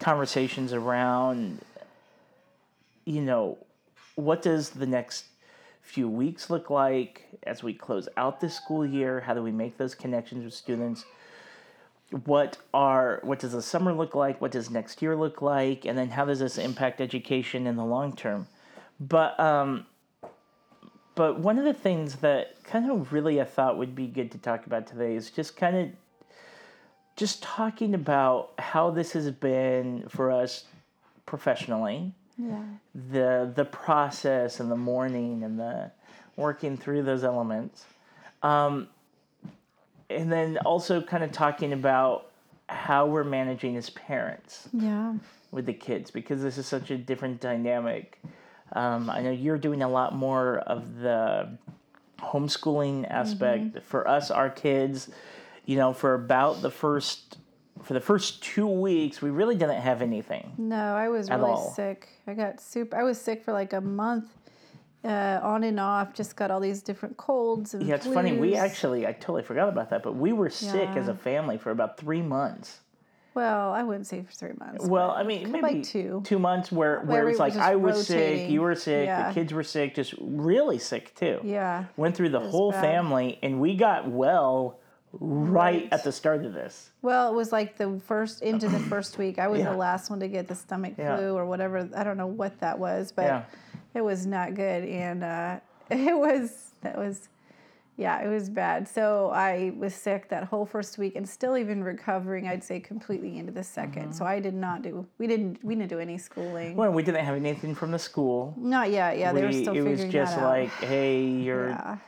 conversations 0.00 0.72
around, 0.72 1.60
you 3.04 3.20
know, 3.20 3.58
what 4.16 4.42
does 4.42 4.70
the 4.70 4.86
next 4.86 5.26
few 5.82 6.08
weeks 6.08 6.50
look 6.50 6.70
like 6.70 7.26
as 7.44 7.62
we 7.62 7.74
close 7.74 8.08
out 8.16 8.40
this 8.40 8.54
school 8.54 8.84
year? 8.84 9.20
How 9.20 9.34
do 9.34 9.42
we 9.42 9.52
make 9.52 9.76
those 9.76 9.94
connections 9.94 10.44
with 10.44 10.54
students? 10.54 11.04
What 12.24 12.58
are 12.72 13.18
what 13.24 13.40
does 13.40 13.52
the 13.52 13.62
summer 13.62 13.92
look 13.92 14.14
like? 14.14 14.40
What 14.40 14.52
does 14.52 14.70
next 14.70 15.02
year 15.02 15.16
look 15.16 15.42
like? 15.42 15.84
And 15.84 15.98
then 15.98 16.10
how 16.10 16.24
does 16.24 16.38
this 16.38 16.58
impact 16.58 17.00
education 17.00 17.66
in 17.66 17.74
the 17.74 17.84
long 17.84 18.14
term? 18.14 18.46
But 19.00 19.38
um, 19.40 19.86
but 21.16 21.40
one 21.40 21.58
of 21.58 21.64
the 21.64 21.74
things 21.74 22.16
that 22.16 22.62
kind 22.62 22.88
of 22.90 23.12
really 23.12 23.40
I 23.40 23.44
thought 23.44 23.78
would 23.78 23.96
be 23.96 24.06
good 24.06 24.30
to 24.32 24.38
talk 24.38 24.66
about 24.66 24.86
today 24.86 25.16
is 25.16 25.30
just 25.30 25.56
kind 25.56 25.76
of 25.76 25.88
just 27.16 27.42
talking 27.42 27.94
about 27.94 28.52
how 28.58 28.90
this 28.90 29.12
has 29.12 29.30
been 29.32 30.04
for 30.08 30.30
us 30.30 30.64
professionally 31.26 32.12
Yeah. 32.38 32.62
the 33.10 33.52
the 33.54 33.64
process 33.64 34.60
and 34.60 34.70
the 34.70 34.76
morning 34.76 35.42
and 35.42 35.58
the 35.58 35.90
working 36.36 36.76
through 36.76 37.02
those 37.02 37.24
elements 37.24 37.86
um, 38.42 38.88
and 40.14 40.32
then 40.32 40.58
also 40.58 41.00
kind 41.02 41.22
of 41.24 41.32
talking 41.32 41.72
about 41.72 42.30
how 42.68 43.06
we're 43.06 43.24
managing 43.24 43.76
as 43.76 43.90
parents 43.90 44.68
Yeah. 44.72 45.14
with 45.50 45.66
the 45.66 45.74
kids 45.74 46.10
because 46.10 46.42
this 46.42 46.56
is 46.58 46.66
such 46.66 46.90
a 46.90 46.96
different 46.96 47.40
dynamic 47.40 48.20
um, 48.72 49.10
i 49.10 49.20
know 49.20 49.30
you're 49.30 49.58
doing 49.58 49.82
a 49.82 49.88
lot 49.88 50.14
more 50.14 50.58
of 50.60 50.98
the 51.00 51.48
homeschooling 52.20 53.08
aspect 53.10 53.82
for 53.82 54.08
us 54.08 54.30
our 54.30 54.48
kids 54.50 55.10
you 55.66 55.76
know 55.76 55.92
for 55.92 56.14
about 56.14 56.62
the 56.62 56.70
first 56.70 57.36
for 57.82 57.92
the 57.92 58.00
first 58.00 58.42
two 58.42 58.66
weeks 58.66 59.20
we 59.20 59.30
really 59.30 59.54
didn't 59.54 59.80
have 59.80 60.00
anything 60.00 60.52
No, 60.56 60.94
I 60.94 61.08
was 61.08 61.28
really 61.28 61.42
all. 61.50 61.72
sick. 61.72 62.08
I 62.26 62.32
got 62.34 62.60
soup 62.60 62.94
I 62.94 63.02
was 63.02 63.20
sick 63.20 63.44
for 63.44 63.52
like 63.52 63.72
a 63.74 63.80
month, 63.80 64.26
uh, 65.04 65.40
on 65.42 65.64
and 65.64 65.78
off. 65.78 66.14
Just 66.14 66.36
got 66.36 66.50
all 66.50 66.60
these 66.60 66.82
different 66.82 67.16
colds 67.16 67.74
and. 67.74 67.86
Yeah, 67.86 67.96
it's 67.96 68.06
funny. 68.06 68.36
We 68.36 68.56
actually, 68.56 69.06
I 69.06 69.12
totally 69.12 69.42
forgot 69.42 69.68
about 69.68 69.90
that, 69.90 70.02
but 70.02 70.14
we 70.16 70.32
were 70.32 70.50
sick 70.50 70.88
as 70.90 71.08
a 71.08 71.14
family 71.14 71.58
for 71.58 71.70
about 71.70 71.96
three 71.98 72.22
months. 72.22 72.80
Well, 73.34 73.72
I 73.72 73.82
wouldn't 73.82 74.06
say 74.06 74.22
for 74.22 74.30
three 74.30 74.52
months. 74.58 74.86
Well, 74.86 75.10
I 75.10 75.24
mean, 75.24 75.50
like 75.50 75.62
maybe 75.62 75.82
two. 75.82 76.22
two 76.24 76.38
months 76.38 76.70
where, 76.70 77.00
where, 77.00 77.06
Where 77.06 77.22
it 77.24 77.30
was 77.32 77.38
like 77.40 77.56
I 77.56 77.74
was 77.74 78.06
sick, 78.06 78.48
you 78.48 78.62
were 78.62 78.76
sick, 78.76 79.06
Yeah. 79.06 79.26
the 79.28 79.34
kids 79.34 79.52
were 79.52 79.64
sick, 79.64 79.96
just 79.96 80.14
really 80.20 80.78
sick 80.78 81.16
too. 81.16 81.40
Yeah. 81.42 81.86
Went 81.96 82.16
through 82.16 82.28
the 82.28 82.38
whole 82.38 82.70
bad. 82.70 82.80
family, 82.82 83.40
and 83.42 83.60
we 83.60 83.74
got 83.74 84.08
well 84.08 84.78
right, 85.12 85.74
Right. 85.82 85.88
at 85.92 86.04
the 86.04 86.12
start 86.12 86.44
of 86.44 86.52
this. 86.54 86.90
Well, 87.02 87.28
it 87.32 87.34
was 87.34 87.50
like 87.50 87.76
the 87.76 88.00
first 88.06 88.40
into 88.42 88.68
the 88.68 88.78
first 88.90 89.18
week. 89.18 89.40
I 89.40 89.48
was 89.48 89.60
Yeah. 89.60 89.70
the 89.72 89.76
last 89.78 90.10
one 90.10 90.20
to 90.20 90.28
get 90.28 90.46
the 90.46 90.54
stomach 90.54 90.94
Yeah. 90.96 91.16
flu 91.16 91.34
or 91.36 91.44
whatever. 91.44 91.88
I 91.96 92.04
don't 92.04 92.16
know 92.16 92.28
what 92.28 92.60
that 92.60 92.78
was, 92.78 93.10
but 93.10 93.24
Yeah. 93.24 93.42
It 93.94 94.02
was 94.02 94.26
not 94.26 94.54
good, 94.54 94.84
and 94.84 95.22
uh, 95.24 95.60
it 95.90 96.16
was 96.16 96.72
that 96.82 96.98
was, 96.98 97.28
yeah, 97.96 98.20
it 98.22 98.28
was 98.28 98.48
bad. 98.50 98.86
So 98.88 99.30
I 99.32 99.72
was 99.78 99.94
sick 99.94 100.28
that 100.28 100.44
whole 100.44 100.66
first 100.66 100.98
week, 100.98 101.14
and 101.16 101.26
still 101.28 101.56
even 101.56 101.82
recovering. 101.84 102.48
I'd 102.48 102.62
say 102.64 102.80
completely 102.80 103.38
into 103.38 103.52
the 103.52 103.60
2nd 103.60 104.12
So 104.14 104.24
I 104.24 104.40
did 104.40 104.54
not 104.54 104.82
do. 104.82 105.06
We 105.18 105.26
didn't. 105.26 105.64
We 105.64 105.74
didn't 105.74 105.90
do 105.90 105.98
any 106.00 106.18
schooling. 106.18 106.70
Mm-hmm. 106.70 106.76
Well, 106.78 106.90
we 106.92 107.02
didn't 107.02 107.24
have 107.24 107.36
anything 107.36 107.74
from 107.74 107.90
the 107.92 107.98
school. 107.98 108.52
Not 108.58 108.90
yet. 108.90 109.16
Yeah, 109.18 109.32
they 109.32 109.42
were 109.42 109.48
We- 109.48 109.62
still 109.62 109.74
it 109.76 109.82
was 109.82 110.04
just 110.06 110.36
like, 110.38 110.70
hey, 110.70 111.24
you're 111.24 111.70
yeah. 111.70 111.98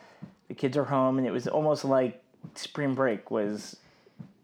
the 0.48 0.54
kids 0.54 0.76
are 0.76 0.84
home, 0.84 1.18
and 1.18 1.26
it 1.26 1.30
was 1.32 1.46
almost 1.48 1.84
like 1.84 2.22
spring 2.54 2.94
break 2.94 3.30
was 3.30 3.76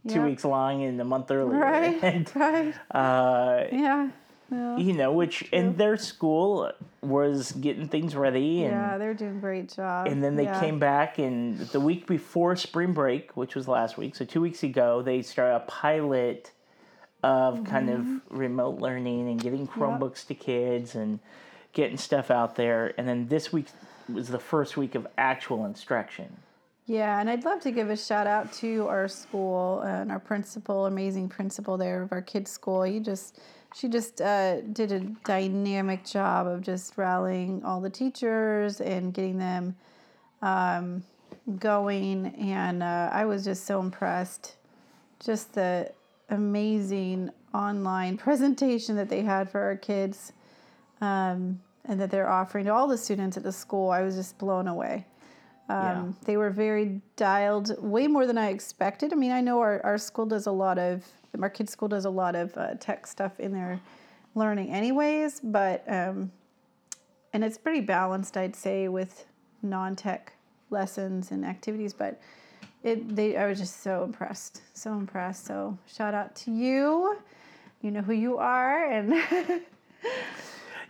two 0.09 0.15
Yeah. 0.17 0.25
weeks 0.27 0.45
long 0.45 0.83
and 0.83 1.01
a 1.01 1.05
month 1.05 1.31
earlier. 1.31 1.59
Right. 1.61 2.03
And, 2.03 2.31
Right. 2.35 2.75
uh, 2.91 3.65
Yeah. 3.71 4.11
Yeah. 4.53 4.77
you 4.77 4.93
know, 4.93 5.13
which 5.13 5.43
in 5.51 5.77
their 5.77 5.97
school 5.97 6.71
was 7.01 7.53
getting 7.53 7.89
things 7.89 8.15
ready, 8.15 8.65
and 8.65 8.73
Yeah, 8.73 8.99
they're 8.99 9.15
doing 9.15 9.39
a 9.39 9.41
great 9.41 9.73
job. 9.73 10.07
and 10.09 10.23
then 10.23 10.37
they 10.37 10.45
Yeah. 10.45 10.61
came 10.61 10.79
back, 10.79 11.19
and 11.19 11.59
the 11.59 11.81
week 11.81 12.07
before 12.07 12.55
spring 12.57 12.93
break, 12.93 13.35
which 13.37 13.55
was 13.55 13.67
last 13.67 13.97
week, 13.97 14.15
so 14.15 14.25
two 14.27 14.43
weeks 14.43 14.63
ago, 14.63 15.01
they 15.01 15.23
started 15.23 15.57
a 15.57 15.61
pilot 15.61 16.53
of 17.23 17.65
kind 17.65 17.89
of 17.89 18.01
Mm-hmm. 18.01 18.37
remote 18.37 18.79
learning 18.81 19.29
and 19.31 19.41
getting 19.41 19.67
Chromebooks 19.67 20.27
to 20.27 20.35
kids 20.35 20.95
and 20.95 21.19
getting 21.73 21.97
stuff 21.97 22.31
out 22.31 22.57
there, 22.57 22.93
and 22.99 23.09
then 23.09 23.29
this 23.29 23.53
week 23.53 23.67
was 24.13 24.29
the 24.29 24.39
first 24.39 24.77
week 24.77 24.95
of 24.95 25.07
actual 25.17 25.65
instruction. 25.65 26.37
Yeah, 26.87 27.21
and 27.21 27.31
I'd 27.31 27.45
love 27.45 27.61
to 27.61 27.71
give 27.71 27.89
a 27.91 27.97
shout 27.97 28.27
out 28.27 28.53
to 28.55 28.87
our 28.89 29.07
school 29.09 29.81
and 29.81 30.11
our 30.11 30.19
principal, 30.19 30.87
amazing 30.87 31.29
principal 31.29 31.79
there 31.79 32.03
of 32.03 32.13
our 32.13 32.21
kids' 32.21 32.51
school. 32.51 32.85
You 32.87 32.99
just, 33.01 33.39
she 33.75 33.89
just 33.89 34.21
uh, 34.21 34.61
did 34.61 34.93
a 34.93 35.01
dynamic 35.25 36.05
job 36.05 36.47
of 36.47 36.63
just 36.63 36.97
rallying 36.97 37.65
all 37.65 37.81
the 37.81 37.91
teachers 37.91 38.81
and 38.81 39.15
getting 39.15 39.39
them 39.39 39.77
um, 40.43 41.03
going. 41.59 42.27
And 42.37 42.83
uh, 42.83 43.11
I 43.13 43.25
was 43.25 43.45
just 43.45 43.65
so 43.65 43.81
impressed. 43.81 44.57
Just 45.21 45.55
the 45.55 45.91
amazing 46.31 47.31
online 47.55 48.17
presentation 48.19 48.97
that 48.97 49.09
they 49.09 49.23
had 49.23 49.51
for 49.51 49.61
our 49.61 49.77
kids 49.77 50.33
um, 51.01 51.61
and 51.85 52.01
that 52.01 52.11
they're 52.11 52.29
offering 52.29 52.67
to 52.67 52.73
all 52.73 52.89
the 52.89 52.99
students 52.99 53.37
at 53.37 53.43
the 53.43 53.53
school. 53.53 53.91
I 53.91 54.03
was 54.03 54.17
just 54.17 54.39
blown 54.39 54.69
away. 54.69 55.07
Um, 55.69 56.17
They 56.25 56.37
were 56.37 56.51
very 56.51 57.01
dialed, 57.17 57.83
way 57.83 58.07
more 58.07 58.27
than 58.27 58.37
I 58.37 58.49
expected. 58.49 59.13
I 59.13 59.17
mean, 59.17 59.33
I 59.33 59.41
know 59.41 59.61
our, 59.61 59.81
our 59.85 59.99
school 59.99 60.27
does 60.27 60.47
a 60.47 60.53
lot 60.53 60.79
of, 60.79 61.05
our 61.41 61.49
kids' 61.51 61.73
school 61.73 61.89
does 61.89 62.05
a 62.05 62.11
lot 62.11 62.35
of 62.35 62.57
uh, 62.57 62.75
tech 62.81 63.07
stuff 63.07 63.39
in 63.41 63.53
their 63.53 63.81
learning, 64.35 64.71
anyways, 64.71 65.41
but, 65.41 65.85
um, 65.91 66.31
and 67.33 67.43
it's 67.45 67.57
pretty 67.59 67.81
balanced, 67.81 68.37
I'd 68.37 68.57
say, 68.57 68.89
with 68.89 69.25
non 69.63 69.97
tech 69.97 70.33
lessons 70.71 71.31
and 71.31 71.45
activities, 71.45 71.93
but 71.95 72.21
it, 72.83 73.15
they, 73.15 73.37
I 73.37 73.47
was 73.47 73.59
just 73.59 73.83
so 73.83 74.05
impressed, 74.05 74.63
so 74.75 74.93
impressed. 74.93 75.47
So, 75.47 75.79
shout 75.87 76.15
out 76.15 76.35
to 76.37 76.51
you. 76.51 77.17
You 77.81 77.91
know 77.91 78.01
who 78.03 78.13
you 78.13 78.39
are, 78.39 78.91
and 78.91 79.15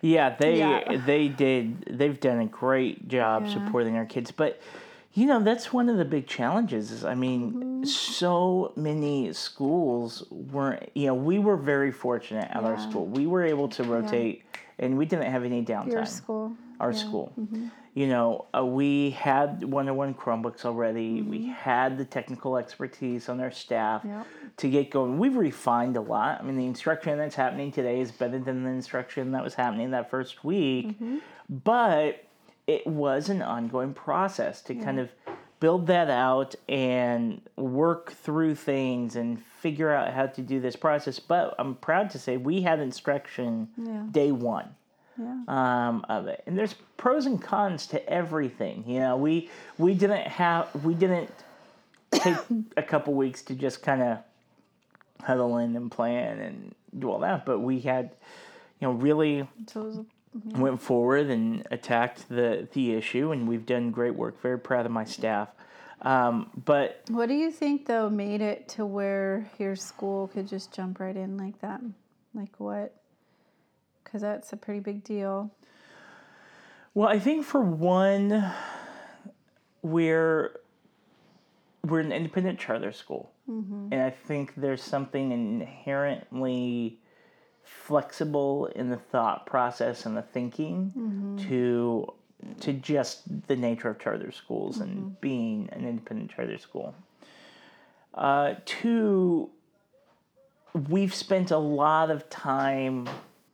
Yeah, 0.01 0.31
they 0.37 0.59
Yeah. 0.59 0.97
they 1.07 1.29
did. 1.29 1.85
They've 1.99 2.19
done 2.19 2.41
a 2.41 2.47
great 2.47 3.09
job 3.09 3.45
Yeah. 3.47 3.55
supporting 3.55 3.97
our 3.97 4.05
kids, 4.05 4.31
but 4.33 4.61
you 5.15 5.27
know 5.27 5.43
that's 5.43 5.73
one 5.73 5.89
of 5.89 5.97
the 5.99 6.05
big 6.05 6.27
challenges. 6.27 6.91
Is 6.91 7.05
I 7.05 7.15
mean, 7.15 7.53
Mm-hmm. 7.53 7.85
so 7.85 8.73
many 8.77 9.33
schools 9.33 10.25
weren't. 10.31 10.89
You 10.95 11.09
know, 11.09 11.15
we 11.15 11.39
were 11.39 11.57
very 11.57 11.91
fortunate 11.91 12.49
at 12.51 12.63
our 12.65 12.79
school. 12.81 13.07
We 13.07 13.27
were 13.27 13.43
able 13.45 13.69
to 13.71 13.83
rotate, 13.85 14.45
and 14.79 14.97
we 14.97 15.05
didn't 15.05 15.31
have 15.31 15.45
any 15.45 15.65
downtime. 15.65 15.93
your 15.93 16.07
school. 16.07 16.53
Our 16.81 16.91
Yeah. 16.93 16.99
Mm-hmm. 16.99 17.09
school. 17.09 17.33
You 17.95 18.07
know, 18.07 18.47
uh, 18.57 18.65
we 18.65 19.11
had 19.11 19.65
one-on-one 19.65 20.15
Chromebooks 20.15 20.65
already. 20.65 21.21
We 21.21 21.45
had 21.49 21.99
the 21.99 22.07
technical 22.07 22.57
expertise 22.57 23.29
on 23.29 23.39
our 23.41 23.51
staff 23.51 24.01
Mm-hmm. 24.03 24.11
Yep. 24.19 24.27
to 24.59 24.71
get 24.71 24.91
going. 24.91 25.19
We've 25.19 25.37
refined 25.37 25.97
a 25.99 26.01
lot. 26.01 26.41
I 26.41 26.43
mean, 26.45 26.57
the 26.57 26.65
instruction 26.67 27.19
that's 27.19 27.35
happening 27.35 27.71
today 27.71 28.01
is 28.01 28.11
better 28.11 28.39
than 28.39 28.63
the 28.65 28.71
instruction 28.71 29.33
that 29.33 29.45
was 29.45 29.55
happening 29.55 29.91
that 29.91 30.09
first 30.09 30.43
week, 30.43 30.87
Mm-hmm. 30.89 31.19
but 31.65 32.25
it 32.67 32.87
was 32.87 33.29
an 33.29 33.43
ongoing 33.43 33.93
process 33.95 34.61
to 34.63 34.75
kind 34.75 34.99
of 35.01 35.11
build 35.61 35.87
that 35.87 36.11
out 36.11 36.55
and 36.69 37.41
work 37.57 38.13
through 38.13 38.55
things 38.55 39.15
and 39.17 39.41
figure 39.61 39.91
out 39.93 40.13
how 40.13 40.27
to 40.27 40.43
do 40.43 40.61
this 40.61 40.75
process. 40.77 41.19
But 41.21 41.55
I'm 41.59 41.75
proud 41.77 42.11
to 42.11 42.19
say 42.19 42.37
we 42.37 42.63
had 42.63 42.81
instruction 42.81 43.69
Yeah. 43.77 44.03
day 44.11 44.33
one 44.33 44.75
Yeah. 45.19 45.43
um, 45.49 46.05
of 46.09 46.27
it. 46.27 46.43
And 46.47 46.59
there's 46.59 46.75
pros 46.97 47.27
and 47.27 47.41
cons 47.41 47.87
to 47.89 48.09
everything. 48.09 48.85
You 48.87 49.01
know, 49.01 49.17
we 49.17 49.51
we 49.79 49.95
didn't 49.95 50.27
have 50.27 50.69
we 50.85 50.95
didn't 50.95 51.31
take 52.11 52.37
a 52.77 52.83
couple 52.83 53.15
weeks 53.15 53.43
to 53.43 53.55
just 53.55 53.83
kind 53.83 54.03
of 54.03 54.19
huddle 55.23 55.59
in 55.59 55.77
and 55.77 55.91
plan 55.91 56.41
and 56.41 56.75
do 56.99 57.09
all 57.11 57.21
that, 57.21 57.47
but 57.47 57.61
we 57.61 57.79
had, 57.81 58.11
you 58.81 58.89
know, 58.89 58.93
really 58.95 59.47
So 59.69 60.05
was 60.35 60.55
went 60.55 60.81
forward 60.81 61.29
and 61.29 61.67
attacked 61.71 62.29
the 62.29 62.69
the 62.73 62.95
issue, 62.95 63.33
and 63.33 63.49
we've 63.49 63.67
done 63.67 63.91
great 63.91 64.15
work. 64.15 64.41
Very 64.41 64.59
proud 64.59 64.87
of 64.87 64.93
my 64.93 65.05
staff. 65.05 65.49
Um, 66.03 66.51
but 66.65 67.03
What 67.09 67.29
do 67.29 67.35
you 67.35 67.51
think 67.51 67.87
though 67.87 68.11
made 68.11 68.41
it 68.41 68.69
to 68.71 68.85
where 68.85 69.51
your 69.59 69.77
school 69.77 70.29
could 70.29 70.49
just 70.49 70.73
jump 70.73 70.99
right 70.99 71.17
in 71.17 71.37
like 71.37 71.61
that? 71.61 71.81
Like 72.35 72.59
what? 72.59 72.95
Because 74.03 74.23
that's 74.23 74.53
a 74.53 74.57
pretty 74.57 74.81
big 74.81 75.05
deal. 75.05 75.51
Well, 76.95 77.09
I 77.09 77.19
think 77.19 77.45
for 77.47 77.61
one, 77.61 78.53
we're 79.83 80.59
we're 81.85 82.01
an 82.01 82.13
independent 82.13 82.59
charter 82.59 82.93
school, 82.93 83.33
and 83.93 83.95
I 84.03 84.11
think 84.11 84.55
there's 84.57 84.83
something 84.83 85.33
inherently 85.33 86.99
flexible 87.65 88.67
in 88.67 88.91
the 88.91 88.97
thought 88.97 89.47
process 89.47 90.07
and 90.07 90.17
the 90.17 90.23
thinking 90.23 90.93
mm-hmm. 90.97 91.49
to 91.49 92.13
to 92.61 92.73
just 92.73 93.23
the 93.47 93.55
nature 93.55 93.89
of 93.89 93.99
charter 94.01 94.33
schools 94.33 94.81
and 94.81 94.97
mm-hmm. 94.97 95.09
being 95.21 95.69
an 95.73 95.87
independent 95.87 96.31
charter 96.31 96.59
school. 96.59 96.95
Uh, 98.15 98.55
two, 98.65 99.49
we've 100.89 101.15
spent 101.15 101.51
a 101.51 101.59
lot 101.59 102.11
of 102.11 102.29
time 102.29 103.09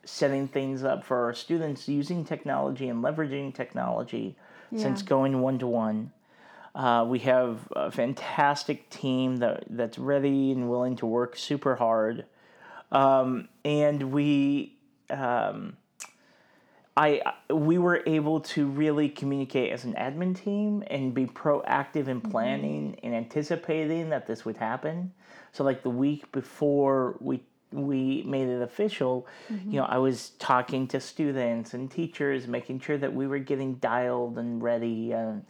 setting 0.04 0.48
things 0.48 0.84
up 0.84 1.04
for 1.04 1.24
our 1.24 1.34
students 1.34 1.86
using 1.86 2.24
technology 2.24 2.88
and 2.88 3.04
leveraging 3.04 3.54
technology 3.54 4.34
since 4.74 5.02
going 5.02 5.40
one 5.40 5.58
to 5.58 5.66
one. 5.66 6.12
We 7.06 7.18
have 7.20 7.68
a 7.76 7.90
fantastic 7.90 8.88
team 8.90 9.36
that 9.38 9.64
that's 9.68 9.98
ready 9.98 10.52
and 10.52 10.70
willing 10.70 10.96
to 10.96 11.06
work 11.06 11.36
super 11.36 11.76
hard, 11.76 12.24
um, 12.92 13.48
and 13.64 14.12
we. 14.12 14.74
Um, 15.10 15.76
I 16.98 17.22
we 17.48 17.78
were 17.78 18.02
able 18.06 18.40
to 18.40 18.66
really 18.66 19.08
communicate 19.08 19.72
as 19.72 19.84
an 19.84 19.94
admin 19.94 20.36
team 20.36 20.82
and 20.88 21.14
be 21.14 21.26
proactive 21.26 22.08
in 22.08 22.20
planning 22.20 22.98
and 23.04 23.14
anticipating 23.14 24.08
that 24.08 24.26
this 24.26 24.44
would 24.44 24.56
happen. 24.56 25.12
So 25.52 25.62
like 25.62 25.84
the 25.84 25.90
week 25.90 26.30
before 26.32 27.16
we 27.20 27.44
we 27.70 28.22
made 28.26 28.48
it 28.48 28.62
official, 28.62 29.28
you 29.66 29.78
know, 29.78 29.84
I 29.84 29.98
was 29.98 30.30
talking 30.38 30.88
to 30.88 31.00
students 31.00 31.74
and 31.74 31.90
teachers, 31.90 32.48
making 32.48 32.80
sure 32.80 32.98
that 32.98 33.14
we 33.14 33.26
were 33.26 33.38
getting 33.38 33.74
dialed 33.74 34.38
and 34.38 34.62
ready. 34.62 35.12
And 35.12 35.44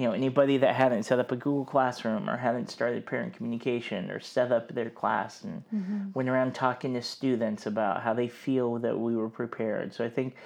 you 0.00 0.06
know, 0.06 0.12
anybody 0.12 0.56
that 0.56 0.74
hadn't 0.74 1.02
set 1.02 1.18
up 1.18 1.30
a 1.30 1.36
Google 1.36 1.66
Classroom 1.66 2.30
or 2.30 2.38
hadn't 2.38 2.70
started 2.70 3.04
parent 3.04 3.34
communication 3.34 4.10
or 4.10 4.18
set 4.18 4.50
up 4.50 4.74
their 4.74 4.88
class 4.88 5.44
and 5.44 5.62
mm-hmm. 5.74 6.12
went 6.14 6.30
around 6.30 6.54
talking 6.54 6.94
to 6.94 7.02
students 7.02 7.66
about 7.66 8.02
how 8.02 8.14
they 8.14 8.26
feel 8.26 8.78
that 8.78 8.98
we 8.98 9.14
were 9.14 9.28
prepared. 9.28 9.92
So 9.92 10.02
I 10.02 10.08
think 10.08 10.36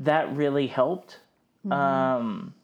that 0.00 0.36
really 0.36 0.66
helped 0.66 1.20
mm-hmm. 1.66 1.72
um, 1.72 2.54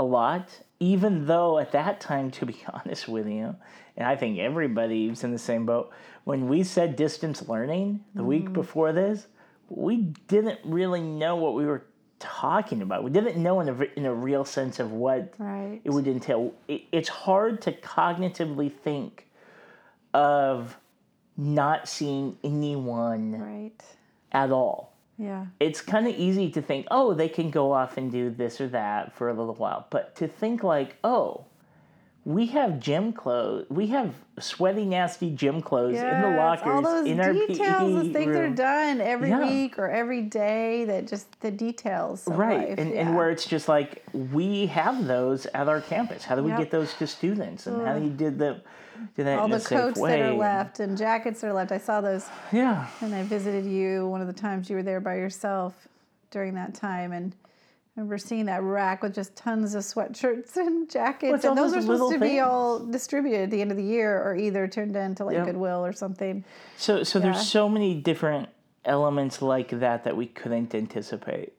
a 0.00 0.04
lot. 0.04 0.62
Even 0.80 1.26
though 1.26 1.60
at 1.60 1.70
that 1.70 2.00
time, 2.00 2.30
to 2.32 2.44
be 2.44 2.56
honest 2.72 3.06
with 3.06 3.28
you, 3.28 3.54
and 3.96 4.08
I 4.08 4.16
think 4.16 4.40
everybody 4.40 5.08
was 5.08 5.22
in 5.22 5.30
the 5.30 5.38
same 5.38 5.64
boat, 5.64 5.92
when 6.24 6.48
we 6.48 6.64
said 6.64 6.96
distance 6.96 7.48
learning 7.48 8.00
the 8.16 8.24
week 8.24 8.46
mm-hmm. 8.46 8.52
before 8.54 8.92
this, 8.92 9.28
we 9.68 9.98
didn't 10.26 10.58
really 10.64 11.02
know 11.02 11.36
what 11.36 11.54
we 11.54 11.66
were 11.66 11.84
talking 12.18 12.82
about. 12.82 13.04
We 13.04 13.10
didn't 13.10 13.42
know 13.42 13.60
in 13.60 13.68
a, 13.68 13.82
in 13.96 14.06
a 14.06 14.14
real 14.14 14.44
sense 14.44 14.78
of 14.80 14.92
what 14.92 15.34
Right. 15.38 15.80
it 15.84 15.90
would 15.90 16.06
entail. 16.06 16.52
It, 16.68 16.82
it's 16.92 17.08
hard 17.08 17.60
to 17.62 17.72
cognitively 17.72 18.72
think 18.72 19.26
of 20.14 20.76
not 21.36 21.88
seeing 21.88 22.38
anyone 22.42 23.38
Right. 23.38 23.84
at 24.32 24.50
all 24.50 24.94
Yeah. 25.18 25.46
it's 25.60 25.80
kind 25.82 26.06
of 26.06 26.14
easy 26.14 26.50
to 26.52 26.62
think, 26.62 26.86
oh, 26.90 27.12
they 27.12 27.28
can 27.28 27.50
go 27.50 27.72
off 27.72 27.96
and 27.98 28.10
do 28.10 28.30
this 28.30 28.60
or 28.60 28.68
that 28.68 29.14
for 29.14 29.28
a 29.28 29.34
little 29.34 29.54
while. 29.54 29.86
But 29.90 30.14
to 30.16 30.28
think 30.28 30.62
like, 30.62 30.96
oh, 31.04 31.44
we 32.26 32.46
have 32.46 32.80
gym 32.80 33.12
clothes, 33.12 33.66
we 33.70 33.86
have 33.86 34.12
sweaty, 34.40 34.84
nasty 34.84 35.30
gym 35.30 35.62
clothes 35.62 35.94
in 35.94 36.20
the 36.20 36.26
Yes, 36.28 36.36
lockers 36.36 36.66
all 36.66 36.82
those 36.82 37.06
in 37.06 37.20
our 37.20 37.32
details, 37.32 37.76
PE 37.78 37.94
those 37.94 38.12
things 38.12 38.36
are 38.36 38.50
done 38.50 39.00
every 39.00 39.28
Yeah. 39.30 39.46
week 39.48 39.78
or 39.78 39.88
every 39.88 40.22
day. 40.22 40.84
That 40.86 41.06
just 41.06 41.40
the 41.40 41.52
details. 41.52 42.26
Of 42.26 42.36
Right, 42.36 42.70
life, 42.70 42.78
and, 42.80 42.90
yeah. 42.92 43.02
and 43.02 43.14
where 43.16 43.30
it's 43.30 43.46
just 43.46 43.68
like 43.68 44.02
we 44.12 44.66
have 44.66 45.06
those 45.06 45.46
at 45.46 45.68
our 45.68 45.80
campus. 45.80 46.24
How 46.24 46.34
do 46.34 46.42
we 46.42 46.50
Yep. 46.50 46.58
get 46.58 46.70
those 46.72 46.94
to 46.94 47.06
students, 47.06 47.68
and 47.68 47.80
how 47.86 47.94
do 47.96 48.02
you 48.04 48.10
did 48.10 48.38
the 48.40 48.60
do 49.14 49.22
that 49.22 49.38
all 49.38 49.44
in 49.44 49.52
the 49.52 49.60
coats 49.60 50.00
way? 50.00 50.18
that 50.18 50.20
are 50.22 50.32
left 50.34 50.80
and 50.80 50.98
jackets 50.98 51.40
that 51.42 51.46
are 51.46 51.52
left. 51.52 51.70
I 51.70 51.78
saw 51.78 52.00
those 52.00 52.28
Yeah, 52.50 52.88
and 53.02 53.14
I 53.14 53.22
visited 53.22 53.64
you 53.66 54.08
one 54.08 54.20
of 54.20 54.26
the 54.26 54.32
times 54.32 54.68
you 54.68 54.74
were 54.74 54.82
there 54.82 55.00
by 55.00 55.14
yourself 55.14 55.86
during 56.32 56.54
that 56.54 56.74
time 56.74 57.12
and. 57.12 57.36
I 57.96 58.00
remember 58.00 58.18
seeing 58.18 58.44
that 58.46 58.62
rack 58.62 59.02
with 59.02 59.14
just 59.14 59.34
tons 59.36 59.74
of 59.74 59.82
sweatshirts 59.82 60.56
and 60.56 60.88
jackets, 60.90 61.44
all 61.44 61.52
and 61.52 61.58
those 61.58 61.72
are 61.74 61.80
supposed 61.80 62.12
to 62.12 62.20
be 62.20 62.40
all 62.40 62.78
distributed 62.78 63.44
at 63.44 63.50
the 63.50 63.62
end 63.62 63.70
of 63.70 63.78
the 63.78 63.82
year, 63.82 64.22
or 64.22 64.36
either 64.36 64.68
turned 64.68 64.94
into 64.96 65.24
like 65.24 65.34
Yep. 65.34 65.46
Goodwill 65.46 65.84
or 65.84 65.92
something. 65.92 66.44
So 66.76 67.02
so 67.04 67.18
Yeah. 67.18 67.26
there's 67.26 67.48
so 67.48 67.68
many 67.70 67.94
different 67.94 68.50
elements 68.84 69.40
like 69.40 69.70
that 69.70 70.04
that 70.04 70.16
we 70.16 70.26
couldn't 70.26 70.74
anticipate. 70.74 71.54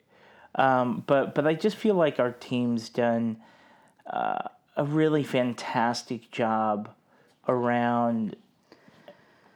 Um, 0.56 1.04
but 1.08 1.34
but 1.34 1.48
I 1.48 1.56
just 1.56 1.76
feel 1.76 1.96
like 1.96 2.20
our 2.20 2.32
team's 2.32 2.90
done 2.90 3.38
uh, 4.06 4.48
a 4.76 4.84
really 4.86 5.24
fantastic 5.24 6.30
job 6.32 6.90
around 7.48 8.36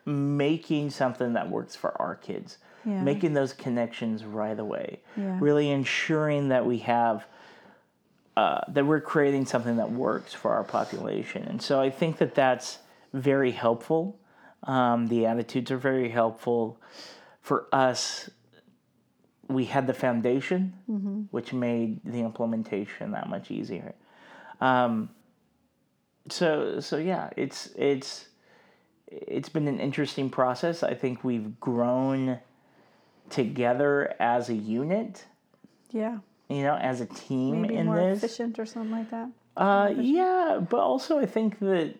making 0.05 0.89
something 0.89 1.33
that 1.33 1.49
works 1.49 1.75
for 1.75 1.99
our 2.01 2.15
kids, 2.15 2.57
Yeah. 2.85 3.03
making 3.03 3.33
those 3.33 3.53
connections 3.53 4.25
right 4.25 4.57
away, 4.59 5.01
Yeah. 5.15 5.37
really 5.39 5.69
ensuring 5.69 6.49
that 6.49 6.65
we 6.65 6.79
have 6.79 7.25
uh, 8.37 8.61
that 8.69 8.85
we're 8.85 9.01
creating 9.01 9.45
something 9.45 9.75
that 9.75 9.91
works 9.91 10.33
for 10.33 10.53
our 10.53 10.63
population. 10.63 11.43
And 11.43 11.61
so 11.61 11.81
I 11.81 11.89
think 11.89 12.17
that 12.19 12.33
that's 12.33 12.79
very 13.13 13.51
helpful. 13.51 14.17
Um, 14.63 15.07
the 15.07 15.25
attitudes 15.25 15.69
are 15.69 15.77
very 15.77 16.09
helpful. 16.09 16.79
For 17.41 17.67
us, 17.73 18.29
we 19.49 19.65
had 19.65 19.85
the 19.85 19.93
foundation, 19.93 21.27
which 21.31 21.51
made 21.51 21.99
the 22.05 22.21
implementation 22.21 23.11
that 23.11 23.27
much 23.29 23.51
easier. 23.51 23.93
Um, 24.61 25.09
so 26.29 26.79
so 26.79 26.97
yeah, 26.97 27.31
it's 27.35 27.69
it's 27.75 28.27
it's 29.07 29.49
been 29.49 29.67
an 29.67 29.79
interesting 29.79 30.29
process. 30.29 30.83
I 30.83 30.93
think 30.93 31.23
we've 31.23 31.59
grown 31.59 32.39
together 33.31 34.13
as 34.19 34.49
a 34.49 34.53
unit, 34.53 35.25
Yeah, 35.91 36.19
you 36.49 36.63
know, 36.63 36.75
as 36.75 37.01
a 37.01 37.05
team 37.07 37.61
maybe 37.63 37.75
in 37.77 37.85
more 37.87 37.95
this. 37.99 38.23
efficient 38.23 38.59
or 38.59 38.65
something 38.65 38.91
like 38.91 39.09
that. 39.11 39.29
Uh, 39.57 39.93
yeah, 39.97 40.59
but 40.69 40.79
also 40.79 41.19
I 41.19 41.25
think 41.25 41.59
that 41.59 41.95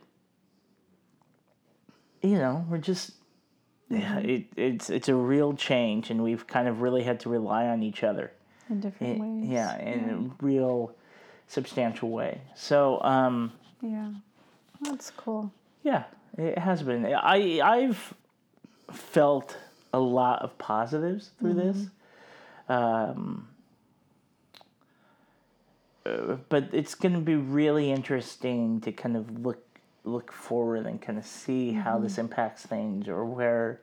you 2.22 2.38
know 2.38 2.65
we're 2.70 2.78
just 2.78 3.12
yeah, 3.89 4.20
it, 4.20 4.46
it's 4.56 4.89
it's 4.89 5.10
a 5.10 5.15
real 5.15 5.54
change, 5.54 6.10
and 6.12 6.24
we've 6.24 6.48
kind 6.48 6.67
of 6.67 6.82
really 6.82 7.04
had 7.04 7.20
to 7.22 7.30
rely 7.30 7.67
on 7.67 7.84
each 7.84 8.04
other. 8.04 8.32
in 8.70 8.80
different 8.80 9.17
i- 9.17 9.22
ways. 9.22 9.50
yeah, 9.50 9.78
in 9.80 10.10
a 10.39 10.44
real 10.46 10.96
substantial 11.48 12.10
way. 12.10 12.39
So 12.56 13.02
um, 13.02 13.52
Yeah. 13.82 14.12
That's 14.84 15.12
cool. 15.12 15.52
yeah, 15.84 16.04
it 16.38 16.58
has 16.58 16.82
been. 16.84 17.06
I 17.06 17.60
I've 17.62 18.13
felt 18.91 19.58
a 19.93 19.99
lot 19.99 20.41
of 20.41 20.58
positives 20.58 21.32
through 21.39 21.56
this. 21.56 21.88
Um, 22.69 23.47
uh, 26.06 26.38
but 26.49 26.69
it's 26.71 26.95
going 26.95 27.13
to 27.13 27.19
be 27.19 27.36
really 27.36 27.91
interesting 27.91 28.82
to 28.82 28.91
kind 28.91 29.15
of 29.15 29.45
look 29.45 29.63
look 30.04 30.32
forward 30.32 30.88
and 30.88 30.99
kind 30.99 31.19
of 31.19 31.25
see 31.25 31.73
how 31.73 31.99
this 31.99 32.17
impacts 32.17 32.65
things 32.65 33.08
or 33.08 33.23
where 33.23 33.82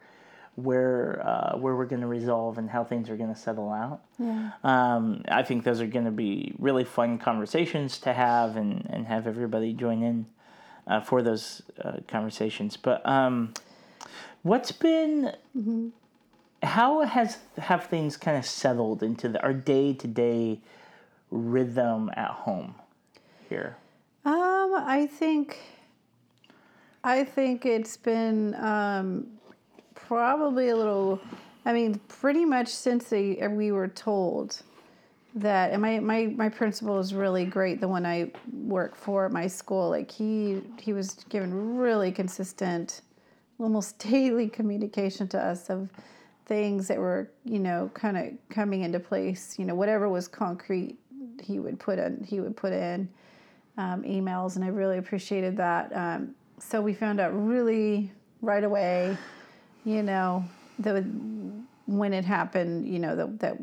where 0.56 1.22
uh, 1.24 1.56
where 1.56 1.76
we're 1.76 1.86
going 1.86 2.00
to 2.00 2.08
resolve 2.08 2.58
and 2.58 2.68
how 2.68 2.82
things 2.82 3.08
are 3.08 3.16
going 3.16 3.32
to 3.32 3.38
settle 3.38 3.70
out. 3.70 4.00
Yeah. 4.18 4.50
Um, 4.64 5.22
I 5.28 5.44
think 5.44 5.62
those 5.62 5.80
are 5.80 5.86
going 5.86 6.06
to 6.06 6.10
be 6.10 6.54
really 6.58 6.84
fun 6.84 7.18
conversations 7.18 7.98
to 8.00 8.12
have 8.12 8.56
and, 8.56 8.84
and 8.90 9.06
have 9.06 9.28
everybody 9.28 9.72
join 9.72 10.02
in 10.02 10.26
uh, 10.88 11.00
for 11.00 11.22
those 11.22 11.62
uh, 11.84 11.98
conversations. 12.08 12.76
But 12.76 13.06
um, 13.06 13.54
what's 14.42 14.72
been, 14.72 15.32
how 16.62 17.02
has 17.02 17.38
have 17.58 17.86
things 17.86 18.16
kind 18.16 18.36
of 18.36 18.44
settled 18.44 19.02
into 19.02 19.28
the, 19.28 19.42
our 19.42 19.52
day 19.52 19.92
to 19.94 20.06
day 20.06 20.60
rhythm 21.30 22.10
at 22.14 22.30
home 22.30 22.74
here? 23.48 23.76
Um, 24.24 24.74
I 24.76 25.08
think 25.10 25.58
I 27.04 27.24
think 27.24 27.64
it's 27.64 27.96
been 27.96 28.54
um, 28.56 29.26
probably 29.94 30.70
a 30.70 30.76
little. 30.76 31.20
I 31.64 31.72
mean, 31.72 32.00
pretty 32.08 32.44
much 32.44 32.68
since 32.68 33.10
they, 33.10 33.46
we 33.48 33.72
were 33.72 33.88
told 33.88 34.62
that, 35.34 35.70
and 35.70 35.82
my, 35.82 35.98
my 36.00 36.26
my 36.26 36.48
principal 36.48 36.98
is 36.98 37.14
really 37.14 37.44
great. 37.44 37.80
The 37.80 37.88
one 37.88 38.04
I 38.04 38.30
work 38.64 38.96
for 38.96 39.26
at 39.26 39.32
my 39.32 39.46
school, 39.46 39.90
like 39.90 40.10
he 40.10 40.62
he 40.80 40.92
was 40.92 41.24
given 41.28 41.76
really 41.76 42.10
consistent, 42.10 43.02
almost 43.58 43.98
daily 44.10 44.48
communication 44.48 45.28
to 45.28 45.38
us 45.38 45.70
of 45.70 45.88
things 46.46 46.88
that 46.88 46.98
were 46.98 47.30
you 47.44 47.58
know 47.58 47.90
kind 47.94 48.16
of 48.16 48.32
coming 48.48 48.82
into 48.82 49.00
place. 49.00 49.58
You 49.58 49.64
know, 49.64 49.74
whatever 49.74 50.08
was 50.08 50.28
concrete, 50.28 50.96
he 51.42 51.58
would 51.58 51.78
put 51.78 51.98
in. 51.98 52.24
He 52.24 52.40
would 52.40 52.56
put 52.56 52.72
in 52.72 53.08
um, 53.76 54.02
emails, 54.02 54.56
and 54.56 54.64
I 54.64 54.68
really 54.68 54.98
appreciated 54.98 55.56
that. 55.56 55.94
Um, 55.94 56.34
so 56.58 56.80
we 56.80 56.92
found 56.92 57.20
out 57.20 57.30
really 57.32 58.10
right 58.42 58.64
away, 58.64 59.16
you 59.84 60.02
know, 60.02 60.44
the 60.78 61.02
when 61.86 62.12
it 62.12 62.24
happened, 62.24 62.86
you 62.86 62.98
know, 62.98 63.16
the, 63.16 63.26
that 63.38 63.56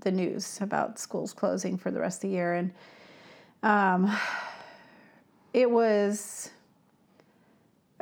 the 0.00 0.10
news 0.10 0.58
about 0.60 0.98
schools 0.98 1.32
closing 1.32 1.78
for 1.78 1.90
the 1.90 2.00
rest 2.00 2.18
of 2.18 2.30
the 2.30 2.36
year, 2.36 2.54
and 2.54 2.72
um, 3.62 4.14
it 5.54 5.70
was 5.70 6.50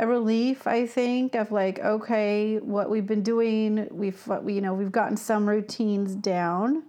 a 0.00 0.06
relief, 0.06 0.66
I 0.66 0.86
think, 0.86 1.34
of 1.34 1.52
like, 1.52 1.78
okay, 1.78 2.56
what 2.56 2.88
we've 2.88 3.06
been 3.06 3.22
doing, 3.22 3.86
we've 3.90 4.26
you 4.46 4.62
know 4.62 4.72
we've 4.72 4.90
gotten 4.90 5.16
some 5.16 5.46
routines 5.46 6.14
down 6.14 6.84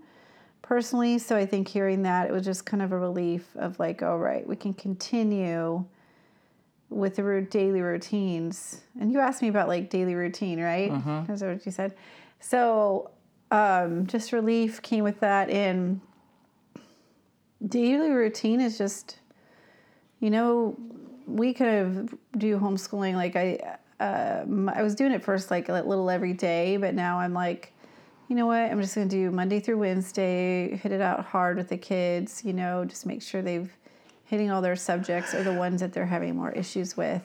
personally. 0.61 1.19
So 1.19 1.35
I 1.35 1.45
think 1.45 1.67
hearing 1.67 2.03
that 2.03 2.29
it 2.29 2.31
was 2.31 2.45
just 2.45 2.65
kind 2.65 2.81
of 2.81 2.93
a 2.93 2.97
relief 2.97 3.45
of 3.57 3.77
like, 3.79 4.01
all 4.01 4.17
right, 4.17 4.47
we 4.47 4.55
can 4.55 4.73
continue 4.73 5.83
with 6.89 7.17
the 7.17 7.47
daily 7.49 7.81
routines. 7.81 8.79
And 8.99 9.11
you 9.11 9.19
asked 9.19 9.41
me 9.41 9.49
about 9.49 9.67
like 9.67 9.89
daily 9.89 10.15
routine, 10.15 10.61
right? 10.61 10.91
Is 11.29 11.41
that 11.41 11.49
what 11.53 11.65
you 11.65 11.71
said? 11.73 11.93
So 12.39 13.11
um, 13.51 14.07
just 14.07 14.31
relief 14.31 14.81
came 14.81 15.03
with 15.03 15.19
that. 15.19 15.49
And 15.49 15.99
daily 17.65 18.11
routine 18.11 18.61
is 18.61 18.77
just, 18.77 19.17
you 20.21 20.29
know, 20.29 20.77
we 21.27 21.53
kind 21.53 21.99
of 21.99 22.15
do 22.37 22.59
homeschooling. 22.59 23.15
Like 23.15 23.35
I, 23.35 23.77
um, 23.99 24.69
I 24.69 24.81
was 24.81 24.95
doing 24.95 25.11
it 25.11 25.23
first 25.23 25.51
like 25.51 25.69
a 25.69 25.73
little 25.73 26.09
every 26.09 26.33
day, 26.33 26.77
but 26.77 26.93
now 26.93 27.19
I'm 27.19 27.33
like, 27.33 27.73
you 28.27 28.35
know 28.35 28.45
what? 28.45 28.61
I'm 28.61 28.81
just 28.81 28.95
gonna 28.95 29.07
do 29.07 29.29
Monday 29.31 29.59
through 29.59 29.77
Wednesday, 29.77 30.75
hit 30.77 30.91
it 30.91 31.01
out 31.01 31.25
hard 31.25 31.57
with 31.57 31.69
the 31.69 31.77
kids. 31.77 32.43
You 32.45 32.53
know, 32.53 32.85
just 32.85 33.05
make 33.05 33.21
sure 33.21 33.41
they've 33.41 33.71
hitting 34.25 34.49
all 34.49 34.61
their 34.61 34.77
subjects 34.77 35.33
or 35.33 35.43
the 35.43 35.53
ones 35.53 35.81
that 35.81 35.91
they're 35.91 36.05
having 36.05 36.37
more 36.37 36.51
issues 36.51 36.95
with. 36.95 37.21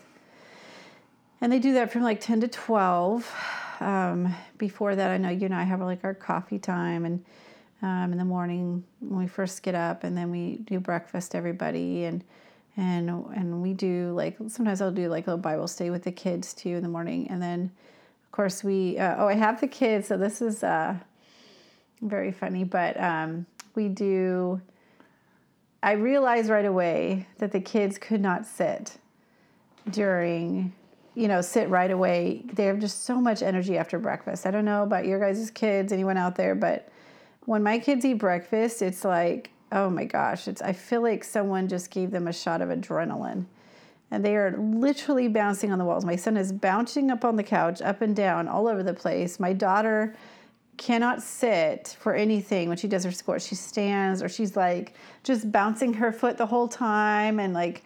And 1.40 1.52
they 1.52 1.60
do 1.60 1.74
that 1.74 1.92
from 1.92 2.02
like 2.02 2.20
10 2.20 2.40
to 2.40 2.48
12. 2.48 3.32
Um, 3.78 4.34
before 4.58 4.96
that, 4.96 5.10
I 5.10 5.16
know 5.16 5.28
you 5.28 5.44
and 5.44 5.54
I 5.54 5.62
have 5.62 5.80
like 5.80 6.02
our 6.02 6.14
coffee 6.14 6.58
time 6.58 7.04
and 7.04 7.24
um, 7.82 8.10
in 8.10 8.18
the 8.18 8.24
morning 8.24 8.84
when 9.00 9.20
we 9.20 9.26
first 9.26 9.62
get 9.62 9.74
up, 9.74 10.02
and 10.02 10.16
then 10.16 10.30
we 10.30 10.56
do 10.64 10.80
breakfast, 10.80 11.34
everybody, 11.34 12.04
and 12.04 12.24
and 12.76 13.08
and 13.08 13.62
we 13.62 13.72
do 13.72 14.12
like 14.14 14.36
sometimes 14.48 14.80
I'll 14.80 14.90
do 14.90 15.08
like 15.08 15.26
a 15.26 15.36
Bible 15.36 15.68
study 15.68 15.90
with 15.90 16.04
the 16.04 16.12
kids 16.12 16.54
too 16.54 16.70
in 16.70 16.82
the 16.82 16.88
morning, 16.88 17.28
and 17.28 17.42
then 17.42 17.70
of 18.24 18.32
course 18.32 18.62
we 18.62 18.98
uh, 18.98 19.16
oh 19.18 19.28
I 19.28 19.34
have 19.34 19.60
the 19.60 19.68
kids, 19.68 20.08
so 20.08 20.16
this 20.16 20.42
is 20.42 20.62
uh, 20.62 20.96
very 22.02 22.32
funny, 22.32 22.64
but 22.64 23.00
um, 23.00 23.46
we 23.74 23.88
do. 23.88 24.60
I 25.82 25.92
realized 25.92 26.48
right 26.48 26.64
away 26.64 27.26
that 27.38 27.52
the 27.52 27.60
kids 27.60 27.98
could 27.98 28.20
not 28.20 28.46
sit 28.46 28.96
during 29.90 30.72
you 31.16 31.28
know, 31.28 31.40
sit 31.40 31.68
right 31.70 31.90
away. 31.90 32.44
They 32.52 32.66
have 32.66 32.78
just 32.78 33.04
so 33.04 33.20
much 33.20 33.42
energy 33.42 33.78
after 33.78 33.98
breakfast. 33.98 34.46
I 34.46 34.50
don't 34.50 34.66
know 34.66 34.82
about 34.82 35.06
your 35.06 35.18
guys' 35.18 35.50
kids, 35.50 35.90
anyone 35.90 36.18
out 36.18 36.36
there, 36.36 36.54
but 36.54 36.90
when 37.46 37.62
my 37.62 37.78
kids 37.78 38.04
eat 38.04 38.18
breakfast, 38.18 38.82
it's 38.82 39.02
like, 39.02 39.50
oh 39.76 39.90
my 39.90 40.04
gosh, 40.04 40.48
it's 40.48 40.62
I 40.62 40.72
feel 40.72 41.02
like 41.02 41.22
someone 41.22 41.68
just 41.68 41.90
gave 41.90 42.10
them 42.10 42.26
a 42.26 42.32
shot 42.32 42.62
of 42.62 42.70
adrenaline. 42.70 43.44
And 44.10 44.24
they 44.24 44.36
are 44.36 44.56
literally 44.56 45.28
bouncing 45.28 45.70
on 45.70 45.78
the 45.78 45.84
walls. 45.84 46.04
My 46.04 46.16
son 46.16 46.36
is 46.36 46.50
bouncing 46.50 47.10
up 47.10 47.24
on 47.24 47.36
the 47.36 47.42
couch, 47.42 47.82
up 47.82 48.00
and 48.00 48.16
down, 48.16 48.48
all 48.48 48.68
over 48.68 48.82
the 48.82 48.94
place. 48.94 49.38
My 49.38 49.52
daughter 49.52 50.16
cannot 50.78 51.22
sit 51.22 51.96
for 52.00 52.14
anything 52.14 52.68
when 52.68 52.78
she 52.78 52.88
does 52.88 53.04
her 53.04 53.12
squat. 53.12 53.42
She 53.42 53.54
stands 53.54 54.22
or 54.22 54.28
she's 54.28 54.56
like 54.56 54.94
just 55.24 55.52
bouncing 55.52 55.92
her 55.94 56.10
foot 56.10 56.38
the 56.38 56.46
whole 56.46 56.68
time 56.68 57.38
and 57.38 57.52
like 57.52 57.82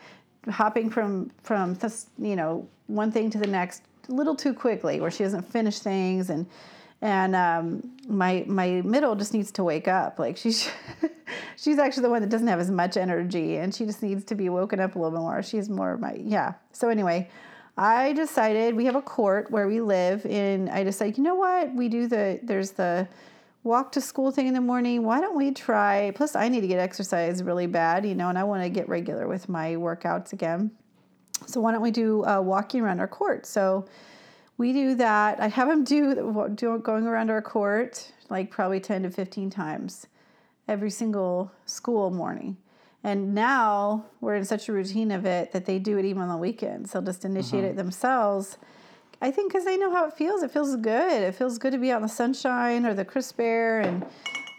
hopping 0.49 0.91
from 0.91 1.31
from 1.43 1.77
you 2.19 2.37
know 2.37 2.69
one 2.87 3.11
thing 3.11 3.31
to 3.31 3.39
the 3.39 3.47
next 3.47 3.83
a 4.09 4.13
little 4.13 4.35
too 4.35 4.55
quickly 4.55 5.01
where 5.01 5.11
she 5.11 5.23
doesn't 5.23 5.43
finish 5.43 5.81
things 5.81 6.31
and 6.31 6.47
and 7.03 7.35
um, 7.35 7.93
my 8.09 8.45
my 8.47 8.83
middle 8.83 9.15
just 9.17 9.33
needs 9.33 9.51
to 9.53 9.65
wake 9.65 9.89
up. 9.89 10.19
Like 10.19 10.37
she's 10.37 10.71
she's 11.57 11.79
actually 11.79 12.03
the 12.03 12.11
one 12.11 12.23
that 12.23 12.31
doesn't 12.31 12.49
have 12.49 12.61
as 12.61 12.71
much 12.71 12.97
energy 12.97 13.57
and 13.57 13.75
she 13.75 13.87
just 13.87 14.03
needs 14.03 14.25
to 14.25 14.35
be 14.35 14.49
woken 14.49 14.81
up 14.81 14.95
a 14.95 14.99
little 14.99 15.11
bit 15.11 15.21
more. 15.21 15.43
She's 15.43 15.69
more 15.69 15.97
my 15.97 16.15
yeah. 16.15 16.55
So 16.73 16.89
anyway 16.89 17.29
i 17.77 18.13
decided 18.13 18.75
we 18.75 18.85
have 18.85 18.97
a 18.97 19.03
court 19.03 19.51
where 19.51 19.69
we 19.69 19.81
live 19.81 20.27
and 20.27 20.69
i 20.71 20.83
decided 20.83 21.17
you 21.17 21.25
know 21.25 21.35
what? 21.35 21.75
We 21.75 21.89
do 21.89 22.07
the 22.07 22.41
there's 22.43 22.73
the 22.73 23.09
walk 23.63 23.93
to 23.93 24.01
school 24.01 24.31
thing 24.31 24.47
in 24.47 24.55
the 24.55 24.61
morning. 24.61 25.03
Why 25.03 25.21
don't 25.21 25.37
we 25.37 25.53
try 25.53 26.13
plus 26.15 26.37
i 26.37 26.49
need 26.49 26.61
to 26.61 26.67
get 26.67 26.79
exercise 26.79 27.43
really 27.43 27.67
bad 27.67 28.05
you 28.05 28.15
know 28.15 28.29
and 28.29 28.39
i 28.39 28.45
want 28.45 28.63
to 28.63 28.69
get 28.69 28.89
regular 28.89 29.27
with 29.29 29.49
my 29.49 29.75
workouts 29.77 30.33
again. 30.33 30.71
So 31.47 31.61
why 31.61 31.73
don't 31.73 31.81
we 31.81 31.91
do 31.91 32.25
uh, 32.27 32.41
walking 32.41 32.83
around 32.83 33.01
our 33.01 33.09
court? 33.09 33.47
So 33.47 33.87
we 34.61 34.75
do 34.75 34.95
that. 34.95 35.41
I 35.41 35.49
have 35.49 35.69
them 35.69 35.85
do, 35.85 36.51
do 36.55 36.79
going 36.81 37.07
around 37.07 37.31
our 37.31 37.41
court 37.41 38.13
like 38.29 38.51
probably 38.51 38.79
10 38.79 39.05
to 39.05 39.11
15 39.11 39.49
times 39.49 40.07
every 40.69 40.91
single 40.91 41.51
school 41.65 42.11
morning. 42.11 42.59
And 43.03 43.35
now 43.35 44.05
we're 44.21 44.35
in 44.35 44.45
such 44.45 44.69
a 44.69 44.73
routine 44.75 45.13
of 45.13 45.25
it 45.25 45.53
that 45.53 45.65
they 45.65 45.79
do 45.79 45.97
it 45.97 46.05
even 46.05 46.21
on 46.21 46.29
the 46.29 46.37
weekends. 46.37 46.93
They'll 46.93 47.01
just 47.01 47.25
initiate 47.25 47.65
uh-huh. 47.65 47.73
it 47.73 47.77
themselves. 47.77 48.59
I 49.23 49.31
think 49.31 49.51
because 49.51 49.65
they 49.65 49.79
know 49.79 49.93
how 49.93 50.07
it 50.07 50.13
feels. 50.13 50.43
It 50.43 50.51
feels 50.51 50.77
good. 50.77 51.23
It 51.23 51.35
feels 51.35 51.57
good 51.57 51.73
to 51.73 51.79
be 51.79 51.91
out 51.91 51.97
in 51.97 52.03
the 52.03 52.09
sunshine 52.09 52.85
or 52.85 52.93
the 52.93 53.05
crisp 53.05 53.41
air, 53.41 53.81
and 53.81 54.05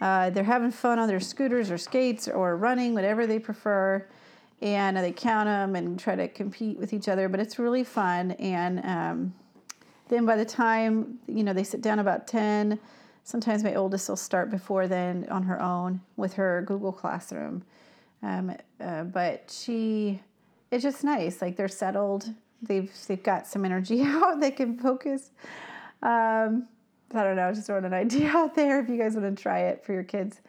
uh, 0.00 0.30
they're 0.30 0.42
having 0.42 0.72
fun 0.72 0.98
on 0.98 1.06
their 1.06 1.20
scooters 1.20 1.70
or 1.70 1.78
skates 1.78 2.26
or 2.26 2.56
running, 2.56 2.92
whatever 2.92 3.24
they 3.24 3.38
prefer 3.38 4.04
and 4.62 4.96
they 4.96 5.10
count 5.10 5.46
them 5.46 5.74
and 5.74 5.98
try 5.98 6.14
to 6.14 6.28
compete 6.28 6.78
with 6.78 6.92
each 6.92 7.08
other. 7.08 7.28
But 7.28 7.40
it's 7.40 7.58
really 7.58 7.82
fun. 7.82 8.30
And 8.32 8.78
um, 8.84 9.34
then 10.12 10.26
by 10.26 10.36
the 10.36 10.44
time 10.44 11.18
you 11.26 11.42
know 11.42 11.52
they 11.52 11.64
sit 11.64 11.80
down 11.80 11.98
about 11.98 12.26
ten, 12.26 12.78
sometimes 13.24 13.64
my 13.64 13.74
oldest 13.74 14.08
will 14.08 14.16
start 14.16 14.50
before 14.50 14.86
then 14.86 15.26
on 15.30 15.42
her 15.44 15.60
own 15.60 16.00
with 16.16 16.34
her 16.34 16.62
Google 16.66 16.92
Classroom. 16.92 17.62
Um, 18.22 18.54
uh, 18.80 19.04
but 19.04 19.50
she, 19.50 20.20
it's 20.70 20.82
just 20.82 21.02
nice. 21.02 21.40
Like 21.40 21.56
they're 21.56 21.68
settled. 21.68 22.28
They've 22.60 22.92
they've 23.06 23.22
got 23.22 23.46
some 23.46 23.64
energy 23.64 24.02
out. 24.04 24.40
They 24.40 24.50
can 24.50 24.78
focus. 24.78 25.30
Um, 26.02 26.68
I 27.14 27.24
don't 27.24 27.36
know. 27.36 27.52
Just 27.52 27.66
throwing 27.66 27.84
an 27.84 27.94
idea 27.94 28.28
out 28.36 28.54
there 28.54 28.80
if 28.80 28.88
you 28.88 28.98
guys 28.98 29.14
want 29.14 29.36
to 29.36 29.42
try 29.42 29.60
it 29.60 29.84
for 29.84 29.92
your 29.92 30.04
kids 30.04 30.40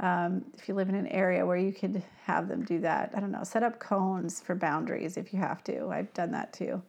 um, 0.00 0.44
if 0.56 0.68
you 0.68 0.74
live 0.74 0.88
in 0.88 0.94
an 0.94 1.08
area 1.08 1.44
where 1.44 1.56
you 1.56 1.72
could 1.72 2.02
have 2.24 2.48
them 2.48 2.64
do 2.64 2.80
that. 2.80 3.12
I 3.16 3.20
don't 3.20 3.32
know, 3.32 3.42
set 3.42 3.62
up 3.62 3.80
cones 3.80 4.40
for 4.40 4.54
boundaries 4.54 5.16
if 5.16 5.32
you 5.32 5.38
have 5.40 5.64
to. 5.64 5.88
I've 5.88 6.12
done 6.14 6.30
that 6.32 6.52
too. 6.52 6.82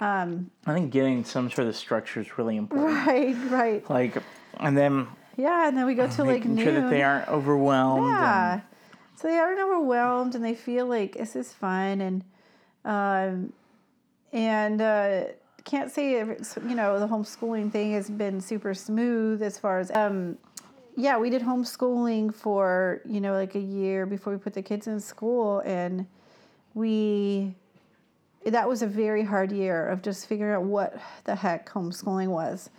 Um, 0.00 0.50
I 0.66 0.74
think 0.74 0.92
getting 0.92 1.24
some 1.24 1.50
sort 1.50 1.68
of 1.68 1.76
structure 1.76 2.20
is 2.20 2.38
really 2.38 2.56
important. 2.56 3.06
Right, 3.06 3.36
right. 3.50 3.90
Like, 3.90 4.22
and 4.58 4.76
then 4.76 5.06
yeah, 5.36 5.68
and 5.68 5.76
then 5.76 5.86
we 5.86 5.94
go 5.94 6.06
to 6.08 6.24
like 6.24 6.44
noon. 6.44 6.64
sure 6.64 6.74
that 6.74 6.90
they 6.90 7.02
aren't 7.02 7.28
overwhelmed. 7.28 8.08
Yeah, 8.08 8.52
and, 8.54 8.62
so 9.16 9.28
they 9.28 9.38
aren't 9.38 9.60
overwhelmed 9.60 10.34
and 10.34 10.44
they 10.44 10.54
feel 10.54 10.86
like 10.86 11.16
this 11.16 11.34
is 11.36 11.52
fun 11.52 12.00
and 12.00 12.24
um, 12.84 13.52
and 14.32 14.80
uh, 14.80 15.24
can't 15.64 15.90
say 15.90 16.12
you 16.12 16.74
know 16.74 16.98
the 17.00 17.08
homeschooling 17.08 17.72
thing 17.72 17.92
has 17.92 18.10
been 18.10 18.40
super 18.40 18.74
smooth 18.74 19.42
as 19.42 19.58
far 19.58 19.78
as 19.78 19.90
um, 19.92 20.36
yeah, 20.96 21.18
we 21.18 21.28
did 21.28 21.42
homeschooling 21.42 22.34
for, 22.34 23.02
you 23.04 23.20
know, 23.20 23.34
like 23.34 23.54
a 23.54 23.60
year 23.60 24.06
before 24.06 24.32
we 24.32 24.38
put 24.38 24.54
the 24.54 24.62
kids 24.62 24.86
in 24.86 24.98
school. 24.98 25.60
And 25.60 26.06
we, 26.72 27.54
that 28.50 28.68
was 28.68 28.82
a 28.82 28.86
very 28.86 29.24
hard 29.24 29.52
year 29.52 29.88
of 29.88 30.02
just 30.02 30.26
figuring 30.26 30.54
out 30.54 30.62
what 30.62 31.00
the 31.24 31.34
heck 31.34 31.68
homeschooling 31.68 32.28
was. 32.28 32.70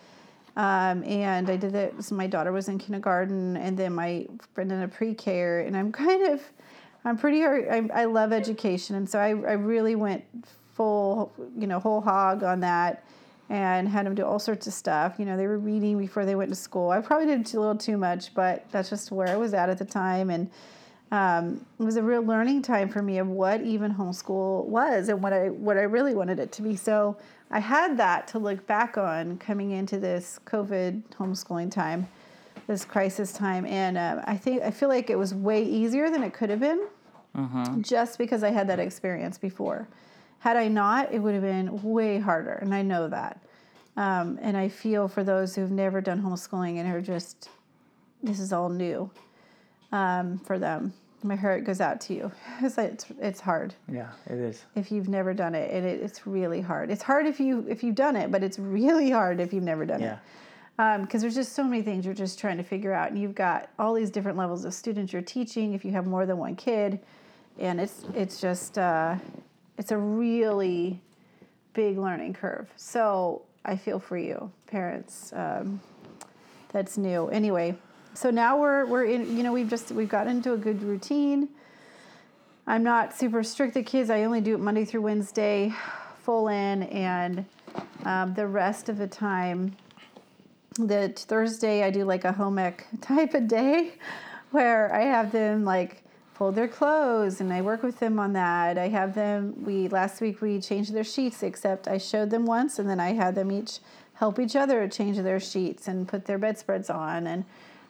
Um, 0.56 1.04
and 1.04 1.50
I 1.50 1.56
did 1.56 1.76
it, 1.76 2.04
so 2.04 2.16
my 2.16 2.26
daughter 2.26 2.52
was 2.52 2.68
in 2.68 2.80
kindergarten 2.80 3.58
and 3.58 3.78
then 3.78 3.94
my 3.94 4.26
friend 4.54 4.72
in 4.72 4.82
a 4.82 4.88
pre 4.88 5.14
care. 5.14 5.60
And 5.60 5.78
I'm 5.78 5.92
kind 5.92 6.34
of, 6.34 6.42
I'm 7.06 7.18
pretty, 7.18 7.46
I, 7.46 7.88
I 7.94 8.06
love 8.06 8.34
education. 8.34 8.96
And 8.96 9.08
so 9.08 9.20
I, 9.20 9.30
I 9.30 9.54
really 9.54 9.96
went 9.96 10.24
full, 10.74 11.32
you 11.56 11.68
know, 11.68 11.80
whole 11.80 12.02
hog 12.02 12.44
on 12.44 12.62
that 12.62 13.04
and 13.50 13.88
had 13.88 14.06
them 14.06 14.16
do 14.16 14.26
all 14.26 14.40
sorts 14.40 14.68
of 14.68 14.74
stuff. 14.74 15.16
You 15.20 15.26
know, 15.26 15.38
they 15.38 15.48
were 15.48 15.60
reading 15.60 15.98
before 15.98 16.26
they 16.26 16.36
went 16.36 16.50
to 16.50 16.56
school. 16.56 16.90
I 16.90 17.02
probably 17.02 17.28
did 17.28 17.54
a 17.54 17.60
little 17.60 17.78
too 17.78 17.98
much, 17.98 18.34
but 18.34 18.66
that's 18.72 18.90
just 18.90 19.12
where 19.12 19.28
I 19.28 19.38
was 19.38 19.54
at 19.54 19.70
at 19.70 19.78
the 19.78 19.86
time. 19.86 20.30
And 20.30 20.50
um, 21.12 21.66
it 21.80 21.84
was 21.84 21.96
a 21.96 22.04
real 22.04 22.22
learning 22.22 22.62
time 22.62 22.90
for 22.90 23.02
me 23.02 23.18
of 23.18 23.28
what 23.28 23.62
even 23.62 23.94
homeschool 23.94 24.66
was 24.66 25.08
and 25.08 25.24
what 25.24 25.32
I 25.32 25.50
what 25.50 25.78
I 25.78 25.84
really 25.84 26.14
wanted 26.14 26.40
it 26.40 26.52
to 26.54 26.62
be. 26.62 26.76
So 26.76 27.18
I 27.50 27.60
had 27.60 27.98
that 27.98 28.28
to 28.30 28.40
look 28.40 28.68
back 28.68 28.98
on 28.98 29.38
coming 29.38 29.72
into 29.72 30.00
this 30.00 30.40
COVID 30.46 31.04
homeschooling 31.18 31.72
time, 31.72 32.08
this 32.68 32.84
crisis 32.84 33.32
time, 33.32 33.66
and 33.66 33.98
uh, 33.98 34.22
I 34.26 34.36
think 34.36 34.64
I 34.64 34.72
feel 34.72 34.90
like 34.90 35.10
it 35.10 35.18
was 35.18 35.34
way 35.34 35.64
easier 35.64 36.10
than 36.10 36.24
it 36.24 36.34
could 36.34 36.50
have 36.50 36.60
been, 36.60 36.86
mm-hmm. 37.36 37.82
just 37.82 38.18
because 38.18 38.44
I 38.44 38.50
had 38.50 38.68
that 38.68 38.80
experience 38.80 39.38
before. 39.38 39.88
Had 40.40 40.58
I 40.58 40.68
not, 40.68 41.14
it 41.14 41.20
would 41.20 41.34
have 41.34 41.44
been 41.44 41.82
way 41.84 42.20
harder, 42.20 42.54
and 42.54 42.76
I 42.76 42.82
know 42.82 43.08
that. 43.08 43.40
Um, 43.96 44.38
and 44.42 44.56
I 44.56 44.70
feel 44.70 45.08
for 45.08 45.24
those 45.24 45.56
who've 45.56 45.72
never 45.72 46.02
done 46.02 46.22
homeschooling 46.22 46.78
and 46.78 46.94
are 46.94 47.02
just, 47.02 47.50
this 48.22 48.40
is 48.40 48.54
all 48.54 48.70
new 48.70 49.10
um, 49.92 50.38
for 50.40 50.60
them. 50.60 50.94
My 51.24 51.36
heart 51.36 51.64
goes 51.64 51.82
out 51.82 52.00
to 52.02 52.14
you. 52.14 52.32
It's, 52.62 52.78
it's, 52.78 53.06
it's 53.20 53.40
hard. 53.40 53.74
Yeah, 53.92 54.10
it 54.28 54.38
is. 54.38 54.64
If 54.76 54.92
you've 54.92 55.10
never 55.10 55.34
done 55.34 55.56
it, 55.56 55.72
and 55.72 55.86
it, 55.86 56.02
it's 56.02 56.26
really 56.26 56.62
hard. 56.62 56.90
It's 56.92 57.04
hard 57.04 57.26
if 57.26 57.40
you 57.40 57.66
if 57.70 57.84
you've 57.84 57.96
done 57.96 58.16
it, 58.16 58.32
but 58.32 58.44
it's 58.44 58.60
really 58.60 59.10
hard 59.12 59.40
if 59.40 59.54
you've 59.54 59.64
never 59.64 59.86
done 59.86 60.02
yeah. 60.02 60.14
it 60.14 60.20
because 60.78 61.16
um, 61.16 61.22
there's 61.22 61.34
just 61.34 61.54
so 61.54 61.64
many 61.64 61.82
things 61.82 62.06
you're 62.06 62.14
just 62.14 62.38
trying 62.38 62.58
to 62.58 62.64
figure 62.64 62.94
out 62.94 63.10
and 63.10 63.20
you've 63.20 63.34
got 63.34 63.68
all 63.80 63.96
these 63.96 64.12
different 64.12 64.38
levels 64.38 64.64
of 64.64 64.76
students 64.76 65.12
you're 65.12 65.24
teaching 65.24 65.74
if 65.74 65.84
you 65.84 65.92
have 65.92 66.06
more 66.06 66.28
than 66.28 66.38
one 66.38 66.56
kid 66.56 67.00
and 67.58 67.82
it's 67.82 68.06
it's 68.14 68.40
just 68.40 68.78
uh, 68.78 69.16
it's 69.78 69.92
a 69.92 69.98
really 69.98 71.02
big 71.74 71.98
learning 71.98 72.34
curve. 72.34 72.68
So 72.76 73.44
I 73.66 73.76
feel 73.76 74.00
for 74.00 74.18
you, 74.18 74.52
parents. 74.66 75.32
Um, 75.34 75.80
that's 76.70 76.98
new. 76.98 77.28
Anyway, 77.30 77.76
so 78.18 78.32
now 78.32 78.60
we're 78.60 78.86
we're 78.88 79.06
in. 79.06 79.38
You 79.38 79.44
know, 79.44 79.54
we've 79.54 79.70
just 79.70 79.92
we've 79.92 80.10
got 80.10 80.26
into 80.26 80.54
a 80.54 80.58
good 80.58 80.82
routine. 80.82 81.50
I'm 82.66 82.82
not 82.84 83.16
super 83.16 83.44
strict 83.44 83.76
the 83.76 83.84
kids. 83.84 84.10
I 84.10 84.24
only 84.24 84.42
do 84.42 84.56
it 84.56 84.60
Monday 84.60 84.86
through 84.86 85.02
Wednesday, 85.04 85.72
full 86.24 86.48
in, 86.48 86.84
and 86.84 87.46
um, 88.06 88.34
the 88.34 88.48
rest 88.48 88.90
of 88.90 88.98
the 88.98 89.06
time, 89.06 89.78
the 90.80 91.10
Thursday 91.16 91.84
I 91.84 91.92
do 91.92 92.06
like 92.06 92.26
a 92.26 92.32
home 92.32 92.58
ec 92.58 92.88
type 93.02 93.36
of 93.36 93.48
day, 93.48 93.94
where 94.50 94.92
I 94.94 95.04
have 95.04 95.32
them 95.32 95.64
like 95.64 96.04
fold 96.34 96.56
their 96.56 96.68
clothes 96.68 97.40
and 97.40 97.54
I 97.54 97.62
work 97.62 97.84
with 97.84 98.00
them 98.00 98.18
on 98.18 98.34
that. 98.34 98.80
I 98.80 98.88
have 98.88 99.14
them 99.14 99.64
we 99.64 99.90
last 99.90 100.22
week 100.22 100.42
we 100.42 100.60
changed 100.60 100.92
their 100.92 101.04
sheets 101.04 101.44
except 101.44 101.88
I 101.88 102.00
showed 102.00 102.32
them 102.32 102.48
once 102.48 102.80
and 102.80 102.90
then 102.90 103.00
I 103.00 103.14
had 103.14 103.36
them 103.36 103.52
each 103.52 103.80
help 104.16 104.40
each 104.40 104.56
other 104.56 104.88
change 104.88 105.18
their 105.18 105.40
sheets 105.40 105.88
and 105.88 106.08
put 106.08 106.26
their 106.26 106.40
bedspreads 106.40 106.90
on 106.90 107.28
and 107.28 107.46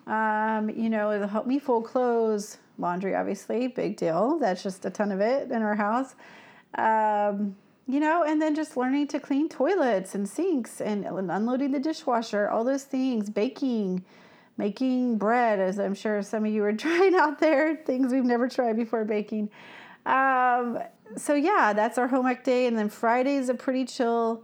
um, 0.07 0.69
you 0.69 0.89
know, 0.89 1.11
it'll 1.11 1.27
help 1.27 1.45
me 1.45 1.59
fold 1.59 1.85
clothes, 1.85 2.57
laundry 2.77 3.13
obviously, 3.13 3.67
big 3.67 3.97
deal. 3.97 4.39
That's 4.39 4.63
just 4.63 4.85
a 4.85 4.89
ton 4.89 5.11
of 5.11 5.19
it 5.19 5.51
in 5.51 5.61
our 5.61 5.75
house. 5.75 6.15
Um, 6.75 7.55
you 7.87 7.99
know, 7.99 8.23
and 8.23 8.41
then 8.41 8.55
just 8.55 8.75
learning 8.75 9.07
to 9.07 9.19
clean 9.19 9.47
toilets 9.47 10.15
and 10.15 10.27
sinks 10.27 10.81
and 10.81 11.05
unloading 11.05 11.71
the 11.71 11.79
dishwasher, 11.79 12.49
all 12.49 12.63
those 12.63 12.83
things, 12.83 13.29
baking, 13.29 14.03
making 14.57 15.17
bread, 15.17 15.59
as 15.59 15.79
I'm 15.79 15.93
sure 15.93 16.21
some 16.21 16.45
of 16.45 16.51
you 16.51 16.63
are 16.63 16.73
trying 16.73 17.15
out 17.15 17.39
there, 17.39 17.75
things 17.75 18.11
we've 18.11 18.25
never 18.25 18.49
tried 18.49 18.75
before 18.75 19.05
baking. 19.05 19.49
Um, 20.05 20.79
so, 21.15 21.33
yeah, 21.33 21.73
that's 21.73 21.97
our 21.97 22.07
homework 22.07 22.43
day. 22.43 22.67
And 22.67 22.77
then 22.77 22.89
Friday 22.89 23.35
is 23.35 23.49
a 23.49 23.53
pretty 23.53 23.85
chill, 23.85 24.43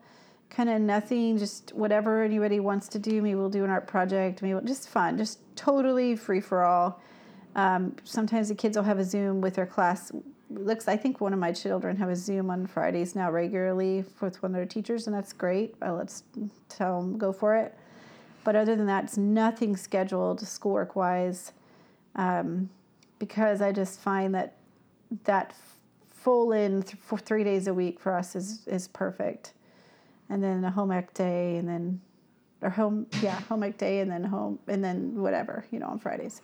kind 0.55 0.69
of 0.69 0.81
nothing, 0.81 1.37
just 1.37 1.73
whatever 1.73 2.23
anybody 2.23 2.59
wants 2.59 2.87
to 2.89 2.99
do. 2.99 3.21
Maybe 3.21 3.35
we'll 3.35 3.49
do 3.49 3.63
an 3.63 3.69
art 3.69 3.87
project, 3.87 4.41
maybe 4.41 4.53
we'll, 4.53 4.63
just 4.63 4.87
fun, 4.87 5.17
just 5.17 5.39
totally 5.55 6.15
free 6.15 6.39
for 6.39 6.63
all. 6.63 7.01
Um, 7.55 7.95
sometimes 8.03 8.49
the 8.49 8.55
kids 8.55 8.77
will 8.77 8.83
have 8.83 8.99
a 8.99 9.03
Zoom 9.03 9.41
with 9.41 9.55
their 9.55 9.65
class. 9.65 10.11
Looks, 10.49 10.87
I 10.87 10.95
think 10.95 11.21
one 11.21 11.33
of 11.33 11.39
my 11.39 11.51
children 11.51 11.97
have 11.97 12.09
a 12.09 12.15
Zoom 12.15 12.51
on 12.51 12.67
Fridays 12.67 13.15
now 13.15 13.31
regularly 13.31 14.05
with 14.21 14.41
one 14.43 14.51
of 14.51 14.55
their 14.55 14.65
teachers, 14.65 15.07
and 15.07 15.15
that's 15.15 15.33
great. 15.33 15.75
Uh, 15.81 15.93
let's 15.93 16.23
tell 16.69 17.01
them 17.01 17.17
go 17.17 17.33
for 17.33 17.55
it. 17.55 17.75
But 18.43 18.55
other 18.55 18.75
than 18.75 18.85
that, 18.87 19.05
it's 19.05 19.17
nothing 19.17 19.75
scheduled 19.75 20.41
schoolwork 20.41 20.95
wise, 20.95 21.53
um, 22.15 22.69
because 23.17 23.61
I 23.61 23.71
just 23.71 23.99
find 23.99 24.35
that 24.35 24.57
that 25.23 25.55
full 26.11 26.51
in 26.51 26.83
th- 26.83 26.97
for 27.01 27.17
three 27.17 27.43
days 27.43 27.67
a 27.67 27.73
week 27.73 27.99
for 27.99 28.15
us 28.15 28.35
is 28.35 28.67
is 28.67 28.87
perfect. 28.87 29.53
And 30.33 30.43
then 30.43 30.63
a 30.63 30.71
home 30.71 30.91
ec 30.91 31.13
day, 31.13 31.57
and 31.57 31.67
then 31.67 32.01
or 32.61 32.69
home 32.69 33.05
yeah 33.21 33.39
home 33.41 33.61
ec 33.63 33.77
day, 33.77 33.99
and 33.99 34.09
then 34.09 34.23
home 34.23 34.57
and 34.67 34.83
then 34.83 35.21
whatever 35.21 35.65
you 35.71 35.79
know 35.79 35.87
on 35.87 35.99
Fridays. 35.99 36.41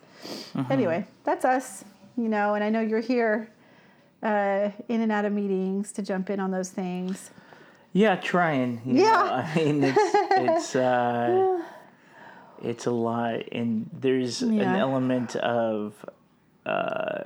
Anyway, 0.70 1.04
that's 1.24 1.44
us, 1.44 1.84
you 2.16 2.28
know. 2.28 2.54
And 2.54 2.62
I 2.62 2.70
know 2.70 2.80
you're 2.80 3.00
here, 3.00 3.50
uh, 4.22 4.70
in 4.88 5.00
and 5.00 5.10
out 5.10 5.24
of 5.24 5.32
meetings 5.32 5.90
to 5.92 6.02
jump 6.02 6.30
in 6.30 6.38
on 6.38 6.52
those 6.52 6.70
things. 6.70 7.30
Yeah, 7.92 8.14
trying. 8.14 8.80
Yeah. 8.84 9.02
know, 9.02 9.32
I 9.32 9.54
mean, 9.56 9.82
it's 9.82 9.96
it's 10.30 10.76
uh, 10.76 11.62
it's 12.62 12.86
a 12.86 12.92
lot, 12.92 13.42
and 13.50 13.90
there's 13.92 14.42
an 14.42 14.60
element 14.60 15.34
of 15.36 15.94
uh, 16.64 17.24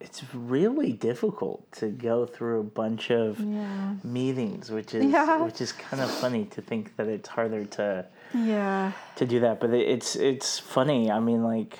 it's 0.00 0.22
really 0.34 0.92
difficult 0.92 1.70
to 1.72 1.88
go 1.88 2.26
through 2.26 2.60
a 2.60 2.64
bunch 2.64 3.10
of 3.10 3.38
Yeah. 3.40 3.94
meetings, 4.04 4.70
which 4.70 4.94
is 4.94 5.04
Yeah. 5.06 5.42
which 5.42 5.60
is 5.60 5.72
kind 5.72 6.02
of 6.02 6.10
funny 6.10 6.44
to 6.46 6.60
think 6.62 6.96
that 6.96 7.06
it's 7.08 7.28
harder 7.28 7.64
to 7.64 8.04
Yeah. 8.34 8.92
to 9.16 9.26
do 9.26 9.40
that, 9.40 9.60
but 9.60 9.70
it's 9.70 10.14
it's 10.16 10.58
funny. 10.58 11.10
I 11.10 11.20
mean, 11.20 11.42
like 11.42 11.78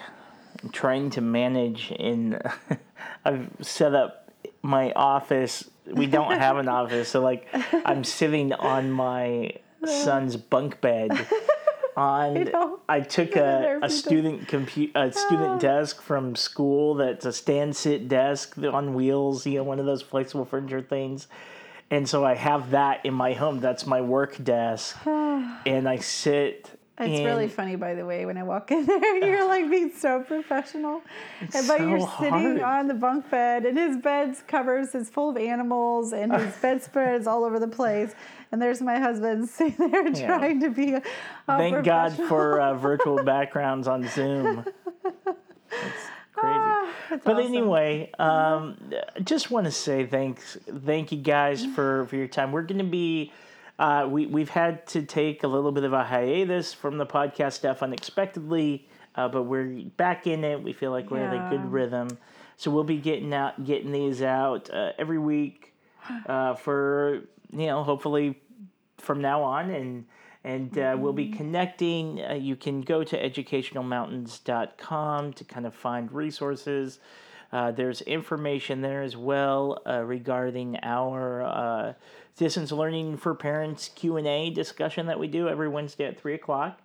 trying 0.73 1.11
to 1.11 1.21
manage 1.21 1.93
in. 1.93 2.41
I've 3.25 3.49
set 3.61 3.95
up 3.95 4.31
my 4.63 4.93
office. 4.93 5.69
We 5.93 6.07
don't 6.07 6.39
have 6.39 6.57
an 6.57 6.69
office, 6.81 7.09
so 7.11 7.21
like 7.21 7.47
I'm 7.85 8.03
sitting 8.05 8.53
on 8.55 8.91
my 8.91 9.53
son's 9.85 10.37
bunk 10.37 10.81
bed. 10.81 11.11
On 11.97 12.35
know. 12.35 12.81
I 12.89 13.01
took 13.01 13.37
a, 13.37 13.79
a 13.83 13.89
student 13.89 14.49
compu- 14.49 14.95
a 14.95 15.11
student 15.13 15.61
desk 15.61 16.03
from 16.03 16.37
school 16.37 16.95
that's 16.95 17.25
a 17.25 17.33
stand 17.33 17.75
sit 17.75 18.07
desk 18.07 18.59
on 18.59 18.93
wheels, 18.93 19.47
you 19.47 19.55
know, 19.55 19.65
one 19.65 19.81
of 19.81 19.87
those 19.87 20.03
flexible 20.03 20.45
furniture 20.45 20.83
things. 20.83 21.27
And 21.91 22.07
so 22.09 22.25
I 22.25 22.35
have 22.35 22.73
that 22.73 23.07
in 23.07 23.15
my 23.15 23.33
home. 23.33 23.61
That's 23.61 23.87
my 23.87 24.01
work 24.03 24.43
desk. 24.43 24.97
and 25.07 25.89
I 25.89 25.97
sit 25.97 26.79
It's 26.99 27.21
in- 27.21 27.27
really 27.27 27.49
funny, 27.49 27.77
by 27.77 27.95
the 27.95 28.07
way, 28.07 28.25
when 28.25 28.39
I 28.39 28.43
walk 28.43 28.71
in 28.71 28.87
there, 28.87 29.17
you're 29.25 29.47
like 29.47 29.71
being 29.71 29.93
so 29.95 30.23
professional. 30.23 31.03
and 31.41 31.67
but 31.67 31.81
you're 31.81 32.01
sitting 32.19 32.59
hard. 32.59 32.61
on 32.63 32.89
the 32.89 32.95
bunk 32.95 33.29
bed, 33.31 33.67
and 33.67 33.77
his 33.77 33.99
bed's 33.99 34.43
covers 34.47 34.95
is 34.95 35.11
full 35.11 35.29
of 35.31 35.37
animals, 35.37 36.13
and 36.15 36.33
his 36.33 36.55
bedspread 36.63 37.21
is 37.21 37.27
all 37.27 37.45
over 37.45 37.59
the 37.59 37.69
place. 37.69 38.15
And 38.51 38.63
there's 38.63 38.81
my 38.81 38.99
husband 38.99 39.49
sitting 39.51 39.91
there 39.91 40.09
Yeah. 40.09 40.27
trying 40.27 40.61
to 40.61 40.71
be 40.71 40.95
a, 40.95 41.03
a 41.49 41.57
Thank 41.59 41.85
God 41.85 42.13
for 42.29 42.61
uh, 42.61 42.75
virtual 42.75 43.23
backgrounds 43.23 43.87
on 43.89 44.09
Zoom. 44.09 44.65
That's 45.05 46.09
crazy. 46.35 46.59
That's 47.11 47.25
But 47.25 47.37
awesome. 47.37 47.47
anyway, 47.47 48.11
um, 48.19 48.79
I 49.15 49.21
just 49.21 49.51
want 49.51 49.67
to 49.67 49.71
say 49.73 50.07
thanks, 50.07 50.57
thank 50.85 51.13
you 51.13 51.19
guys 51.19 51.65
for, 51.75 52.07
for 52.07 52.17
your 52.17 52.29
time. 52.29 52.53
We're 52.53 52.63
going 52.63 52.79
to 52.79 52.85
be, 52.85 53.33
uh, 53.79 54.09
we 54.11 54.27
we've 54.27 54.51
had 54.51 54.87
to 54.89 55.03
take 55.03 55.43
a 55.43 55.49
little 55.49 55.73
bit 55.73 55.85
of 55.85 55.93
a 55.93 56.05
hiatus 56.05 56.73
from 56.73 56.99
the 56.99 57.07
podcast 57.07 57.55
stuff 57.55 57.83
unexpectedly, 57.83 58.89
uh, 59.15 59.29
but 59.29 59.43
we're 59.43 59.83
back 59.97 60.27
in 60.27 60.45
it. 60.45 60.63
We 60.63 60.73
feel 60.73 60.91
like 60.91 61.11
we're 61.11 61.25
in 61.25 61.35
a 61.35 61.51
good 61.51 61.71
rhythm, 61.71 62.19
so 62.57 62.71
we'll 62.71 62.85
be 62.85 62.99
getting 62.99 63.35
out, 63.35 63.65
getting 63.65 63.93
these 63.93 64.23
out 64.23 64.71
uh, 64.71 64.93
every 64.99 65.19
week 65.19 65.75
uh, 66.27 66.55
for 66.55 67.23
you 67.53 67.67
know 67.67 67.83
hopefully 67.83 68.41
from 68.99 69.21
now 69.21 69.43
on. 69.43 69.71
And 69.71 70.07
and 70.47 70.79
uh, 70.79 70.97
we'll 70.97 71.13
be 71.13 71.29
connecting. 71.29 72.23
Uh, 72.23 72.35
you 72.35 72.55
can 72.55 72.81
go 72.81 73.03
to 73.03 73.31
educationalmountains.com 73.31 75.33
to 75.33 75.45
kind 75.45 75.67
of 75.67 75.75
find 75.75 76.13
resources. 76.13 77.01
Uh, 77.53 77.73
there's 77.73 78.01
information 78.03 78.81
there 78.81 79.03
as 79.03 79.17
well 79.17 79.83
uh, 79.87 80.05
regarding 80.05 80.79
our 80.85 81.43
uh, 81.43 81.95
distance 82.37 82.73
learning 82.73 83.17
for 83.17 83.35
parents 83.35 83.91
q&a 83.95 84.51
discussion 84.51 85.07
that 85.07 85.19
we 85.19 85.27
do 85.27 85.49
every 85.49 85.69
wednesday 85.69 86.05
at 86.05 86.19
3 86.19 86.35
o'clock 86.35 86.81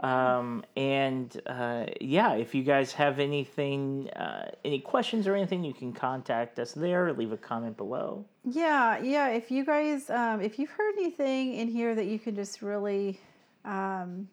um, 0.00 0.64
and 0.76 1.40
uh, 1.46 1.84
yeah, 2.00 2.32
if 2.32 2.54
you 2.54 2.62
guys 2.62 2.92
have 2.92 3.18
anything, 3.18 4.08
uh, 4.10 4.50
any 4.64 4.80
questions 4.80 5.26
or 5.26 5.36
anything, 5.36 5.62
you 5.62 5.74
can 5.74 5.92
contact 5.92 6.58
us 6.58 6.72
there. 6.72 7.12
Leave 7.12 7.32
a 7.32 7.36
comment 7.36 7.76
below. 7.76 8.24
Yeah, 8.44 8.98
yeah. 8.98 9.28
If 9.28 9.50
you 9.50 9.64
guys, 9.64 10.08
um, 10.08 10.40
if 10.40 10.58
you've 10.58 10.70
heard 10.70 10.94
anything 10.94 11.54
in 11.54 11.68
here 11.68 11.94
that 11.94 12.06
you 12.06 12.18
can 12.18 12.34
just 12.34 12.62
really, 12.62 13.20
um, 13.66 14.26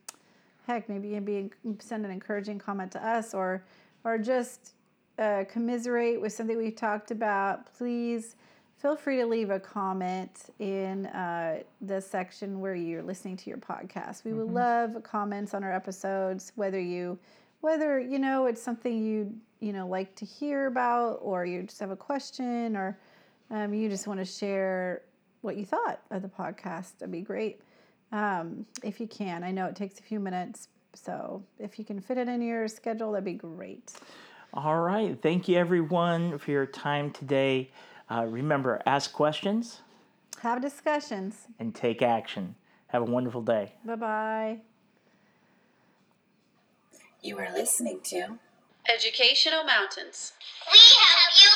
heck, 0.66 0.88
maybe 0.88 1.20
be 1.20 1.52
send 1.80 2.06
an 2.06 2.12
encouraging 2.12 2.60
comment 2.60 2.94
to 2.94 3.06
us, 3.06 3.34
or 3.34 3.66
or 4.06 4.18
just 4.18 4.72
uh, 5.20 5.44
commiserate 5.52 6.22
with 6.22 6.32
something 6.32 6.58
we've 6.58 6.78
talked 6.78 7.12
about, 7.12 7.74
please 7.78 8.38
feel 8.78 8.96
free 8.96 9.18
to 9.18 9.26
leave 9.26 9.50
a 9.50 9.60
comment 9.60 10.54
in 10.60 11.08
uh, 11.08 11.60
the 11.82 12.00
section 12.00 12.60
where 12.60 12.76
you're 12.76 13.04
listening 13.04 13.36
to 13.38 13.50
your 13.50 13.58
podcast. 13.58 14.24
We 14.24 14.34
would 14.34 14.52
love 14.52 15.02
comments 15.04 15.54
on 15.54 15.64
our 15.64 15.72
episodes, 15.72 16.52
whether 16.56 16.80
you 16.80 17.18
whether 17.62 18.00
you 18.00 18.20
know 18.20 18.46
it's 18.46 18.62
something 18.62 19.04
you 19.04 19.34
you 19.60 19.74
know 19.74 19.88
like 19.88 20.16
to 20.16 20.26
hear 20.26 20.68
about, 20.68 21.20
or 21.22 21.46
you 21.46 21.64
just 21.64 21.80
have 21.80 21.92
a 21.92 21.96
question, 21.96 22.78
or 22.78 22.98
um, 23.50 23.74
you 23.74 23.90
just 23.90 24.08
want 24.08 24.20
to 24.20 24.26
share 24.26 25.02
what 25.42 25.58
you 25.58 25.66
thought 25.66 26.02
of 26.12 26.22
the 26.22 26.28
podcast. 26.28 27.00
That'd 27.00 27.12
be 27.12 27.22
great 27.22 27.62
um, 28.12 28.66
if 28.84 29.00
you 29.00 29.08
can. 29.08 29.44
I 29.44 29.52
know 29.52 29.66
it 29.66 29.76
takes 29.76 30.00
a 30.00 30.04
few 30.04 30.20
minutes, 30.20 30.68
so 30.94 31.44
if 31.58 31.80
you 31.80 31.86
can 31.86 32.00
fit 32.00 32.18
it 32.18 32.28
in 32.28 32.42
your 32.42 32.68
schedule, 32.68 33.12
that'd 33.12 33.26
be 33.26 33.34
great. 33.34 33.94
All 34.54 34.80
right. 34.80 35.20
Thank 35.22 35.48
you, 35.48 35.58
everyone, 35.58 36.38
for 36.38 36.52
your 36.52 36.66
time 36.66 37.12
today. 37.12 37.72
Uh, 38.10 38.26
remember, 38.26 38.82
ask 38.86 39.12
questions 39.14 39.82
Have 40.42 40.62
discussions. 40.62 41.48
and 41.60 41.74
take 41.76 42.02
action. 42.02 42.56
Have 42.88 43.02
a 43.02 43.06
wonderful 43.06 43.42
day. 43.42 43.74
Bye 43.86 43.96
bye. 43.96 44.62
You 47.22 47.38
are 47.40 47.52
listening 47.52 48.00
to 48.06 48.38
Educational 48.94 49.64
Mountains. 49.66 50.34
We 50.72 50.80
help 50.80 51.34
you 51.42 51.50